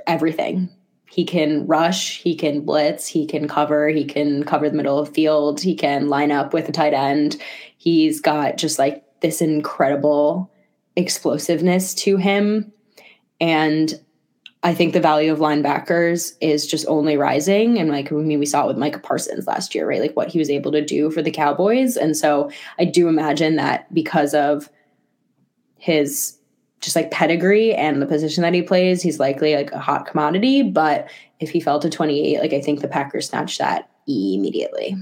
everything. 0.05 0.69
He 1.09 1.25
can 1.25 1.65
rush, 1.65 2.21
he 2.21 2.35
can 2.35 2.61
blitz, 2.61 3.07
he 3.07 3.25
can 3.25 3.47
cover, 3.47 3.87
he 3.89 4.05
can 4.05 4.43
cover 4.43 4.69
the 4.69 4.75
middle 4.75 4.99
of 4.99 5.07
the 5.07 5.13
field, 5.13 5.61
he 5.61 5.75
can 5.75 6.09
line 6.09 6.31
up 6.31 6.53
with 6.53 6.69
a 6.69 6.71
tight 6.71 6.93
end. 6.93 7.37
He's 7.77 8.21
got 8.21 8.57
just 8.57 8.77
like 8.77 9.03
this 9.21 9.41
incredible 9.41 10.51
explosiveness 10.95 11.93
to 11.95 12.17
him. 12.17 12.71
And 13.41 13.99
I 14.63 14.73
think 14.73 14.93
the 14.93 15.01
value 15.01 15.31
of 15.31 15.39
linebackers 15.39 16.33
is 16.39 16.65
just 16.65 16.87
only 16.87 17.17
rising. 17.17 17.77
And 17.77 17.89
like, 17.89 18.11
I 18.11 18.15
mean, 18.15 18.39
we 18.39 18.45
saw 18.45 18.63
it 18.63 18.67
with 18.67 18.77
Micah 18.77 18.99
Parsons 18.99 19.45
last 19.45 19.75
year, 19.75 19.87
right? 19.87 19.99
Like 19.99 20.15
what 20.15 20.29
he 20.29 20.39
was 20.39 20.49
able 20.49 20.71
to 20.71 20.83
do 20.83 21.11
for 21.11 21.21
the 21.21 21.31
Cowboys. 21.31 21.97
And 21.97 22.15
so 22.15 22.49
I 22.79 22.85
do 22.85 23.09
imagine 23.09 23.57
that 23.57 23.93
because 23.93 24.33
of 24.33 24.69
his 25.77 26.37
just 26.79 26.95
like 26.95 27.11
pedigree 27.11 27.73
and 27.73 28.01
the 28.01 28.05
position 28.05 28.41
that 28.43 28.53
he 28.53 28.61
plays, 28.61 29.01
he's 29.01 29.19
likely 29.19 29.55
like 29.55 29.71
a 29.71 29.79
hot 29.79 30.05
commodity. 30.05 30.61
But 30.61 31.09
if 31.39 31.49
he 31.49 31.59
fell 31.59 31.79
to 31.79 31.89
28, 31.89 32.39
like 32.39 32.53
I 32.53 32.61
think 32.61 32.79
the 32.79 32.87
Packers 32.87 33.29
snatched 33.29 33.59
that 33.59 33.89
immediately. 34.07 34.95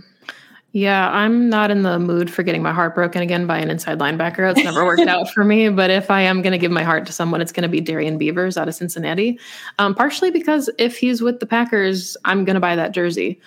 Yeah, 0.73 1.12
I'm 1.12 1.49
not 1.49 1.69
in 1.69 1.81
the 1.81 1.99
mood 1.99 2.31
for 2.31 2.43
getting 2.43 2.63
my 2.63 2.71
heart 2.71 2.95
broken 2.95 3.21
again 3.21 3.45
by 3.45 3.57
an 3.60 3.69
inside 3.69 3.99
linebacker. 3.99 4.49
It's 4.51 4.63
never 4.63 4.86
worked 4.86 5.01
out 5.07 5.29
for 5.29 5.43
me. 5.43 5.67
But 5.67 5.89
if 5.89 6.10
I 6.10 6.21
am 6.21 6.41
going 6.41 6.53
to 6.53 6.57
give 6.57 6.71
my 6.71 6.84
heart 6.84 7.05
to 7.07 7.12
someone, 7.12 7.41
it's 7.41 7.51
going 7.51 7.63
to 7.63 7.69
be 7.69 7.81
Darrian 7.81 8.17
Beavers 8.17 8.57
out 8.57 8.69
of 8.69 8.75
Cincinnati. 8.75 9.38
Um, 9.79 9.93
partially 9.93 10.31
because 10.31 10.69
if 10.77 10.97
he's 10.97 11.21
with 11.21 11.41
the 11.41 11.45
Packers, 11.45 12.15
I'm 12.23 12.45
going 12.45 12.53
to 12.53 12.62
buy 12.62 12.77
that 12.77 12.93
jersey. 12.93 13.41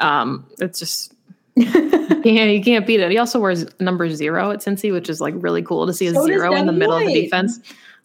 Um, 0.00 0.44
it's 0.58 0.80
just 0.80 1.14
yeah, 1.56 2.44
you 2.44 2.62
can't 2.62 2.86
beat 2.86 3.00
it. 3.00 3.10
He 3.10 3.16
also 3.16 3.40
wears 3.40 3.64
number 3.80 4.10
zero 4.10 4.50
at 4.50 4.58
Cincy, 4.58 4.92
which 4.92 5.08
is 5.08 5.22
like 5.22 5.34
really 5.38 5.62
cool 5.62 5.86
to 5.86 5.94
see 5.94 6.06
a 6.08 6.12
So 6.12 6.26
zero 6.26 6.52
in 6.54 6.66
the 6.66 6.72
middle 6.72 6.96
of 6.96 7.06
the 7.06 7.14
defense. 7.14 7.60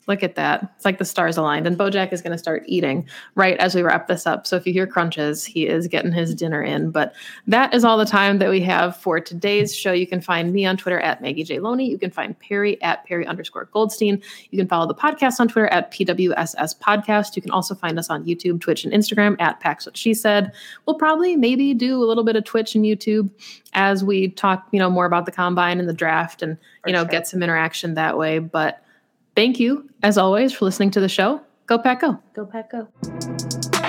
Look 0.08 0.24
at 0.24 0.36
that. 0.36 0.72
It's 0.76 0.86
like 0.86 0.98
the 0.98 1.06
stars 1.06 1.38
aligned. 1.38 1.68
And 1.68 1.78
Bojack 1.78 2.12
is 2.12 2.22
going 2.22 2.32
to 2.32 2.38
start 2.38 2.64
eating 2.66 3.08
right 3.36 3.58
as 3.58 3.76
we 3.76 3.84
wrap 3.84 4.08
this 4.08 4.26
up. 4.26 4.48
So 4.48 4.56
if 4.56 4.66
you 4.66 4.74
hear 4.74 4.88
crunches, 4.88 5.46
he 5.46 5.68
is 5.68 5.88
getting 5.88 6.12
his 6.12 6.34
dinner 6.34 6.62
in. 6.62 6.90
But 6.90 7.14
that 7.46 7.74
is 7.74 7.86
all 7.86 7.98
the 7.98 8.06
time 8.06 8.40
that 8.40 8.50
we 8.50 8.62
have 8.62 8.98
for 8.98 9.20
today's 9.20 9.76
show. 9.76 9.92
You 9.92 10.08
can 10.08 10.20
find 10.20 10.54
me 10.54 10.66
on 10.66 10.76
Twitter 10.76 11.00
at 11.00 11.22
Maggie 11.22 11.44
J. 11.44 11.60
Loney. 11.60 11.88
You 11.88 12.00
can 12.00 12.10
find 12.10 12.38
Perry 12.40 12.82
at 12.82 13.06
Perry 13.06 13.28
underscore 13.28 13.66
Goldstein. 13.66 14.22
You 14.50 14.58
can 14.58 14.68
follow 14.68 14.88
the 14.88 14.96
podcast 14.96 15.40
on 15.40 15.48
Twitter 15.48 15.68
at 15.68 15.92
PWSS 15.92 16.80
Podcast. 16.80 17.36
You 17.36 17.44
can 17.44 17.52
also 17.52 17.76
find 17.76 18.00
us 18.00 18.10
on 18.10 18.26
YouTube, 18.26 18.60
Twitch, 18.60 18.84
and 18.84 18.92
Instagram 18.92 19.36
at 19.40 19.60
Pax 19.60 19.86
What 19.86 19.96
She 19.96 20.16
Said. 20.16 20.52
We'll 20.86 20.98
probably 20.98 21.36
maybe 21.36 21.76
do 21.76 22.04
a 22.04 22.06
little 22.06 22.24
bit 22.24 22.36
of 22.36 22.44
Twitch 22.44 22.74
and 22.74 22.84
YouTube 22.84 23.30
as 23.74 24.04
we 24.04 24.30
talk, 24.30 24.68
you 24.72 24.80
know, 24.80 24.90
more 24.90 25.06
about 25.06 25.28
the 25.28 25.32
combine 25.32 25.80
and 25.80 25.88
the 25.88 25.94
draft 25.94 26.42
and, 26.42 26.58
you 26.88 26.94
know, 26.94 27.04
sure. 27.04 27.10
get 27.10 27.28
some 27.28 27.44
interaction 27.44 27.94
that 27.94 28.18
way. 28.18 28.40
But 28.40 28.84
thank 29.36 29.60
you, 29.60 29.90
as 30.04 30.18
always, 30.18 30.54
for 30.54 30.66
listening 30.66 30.92
to 30.92 31.00
the 31.00 31.10
show. 31.10 31.42
Go 31.68 31.78
Pack 31.78 32.02
Go. 32.02 32.20
Go, 32.36 32.46
Pack, 32.46 32.72
go. 32.72 33.81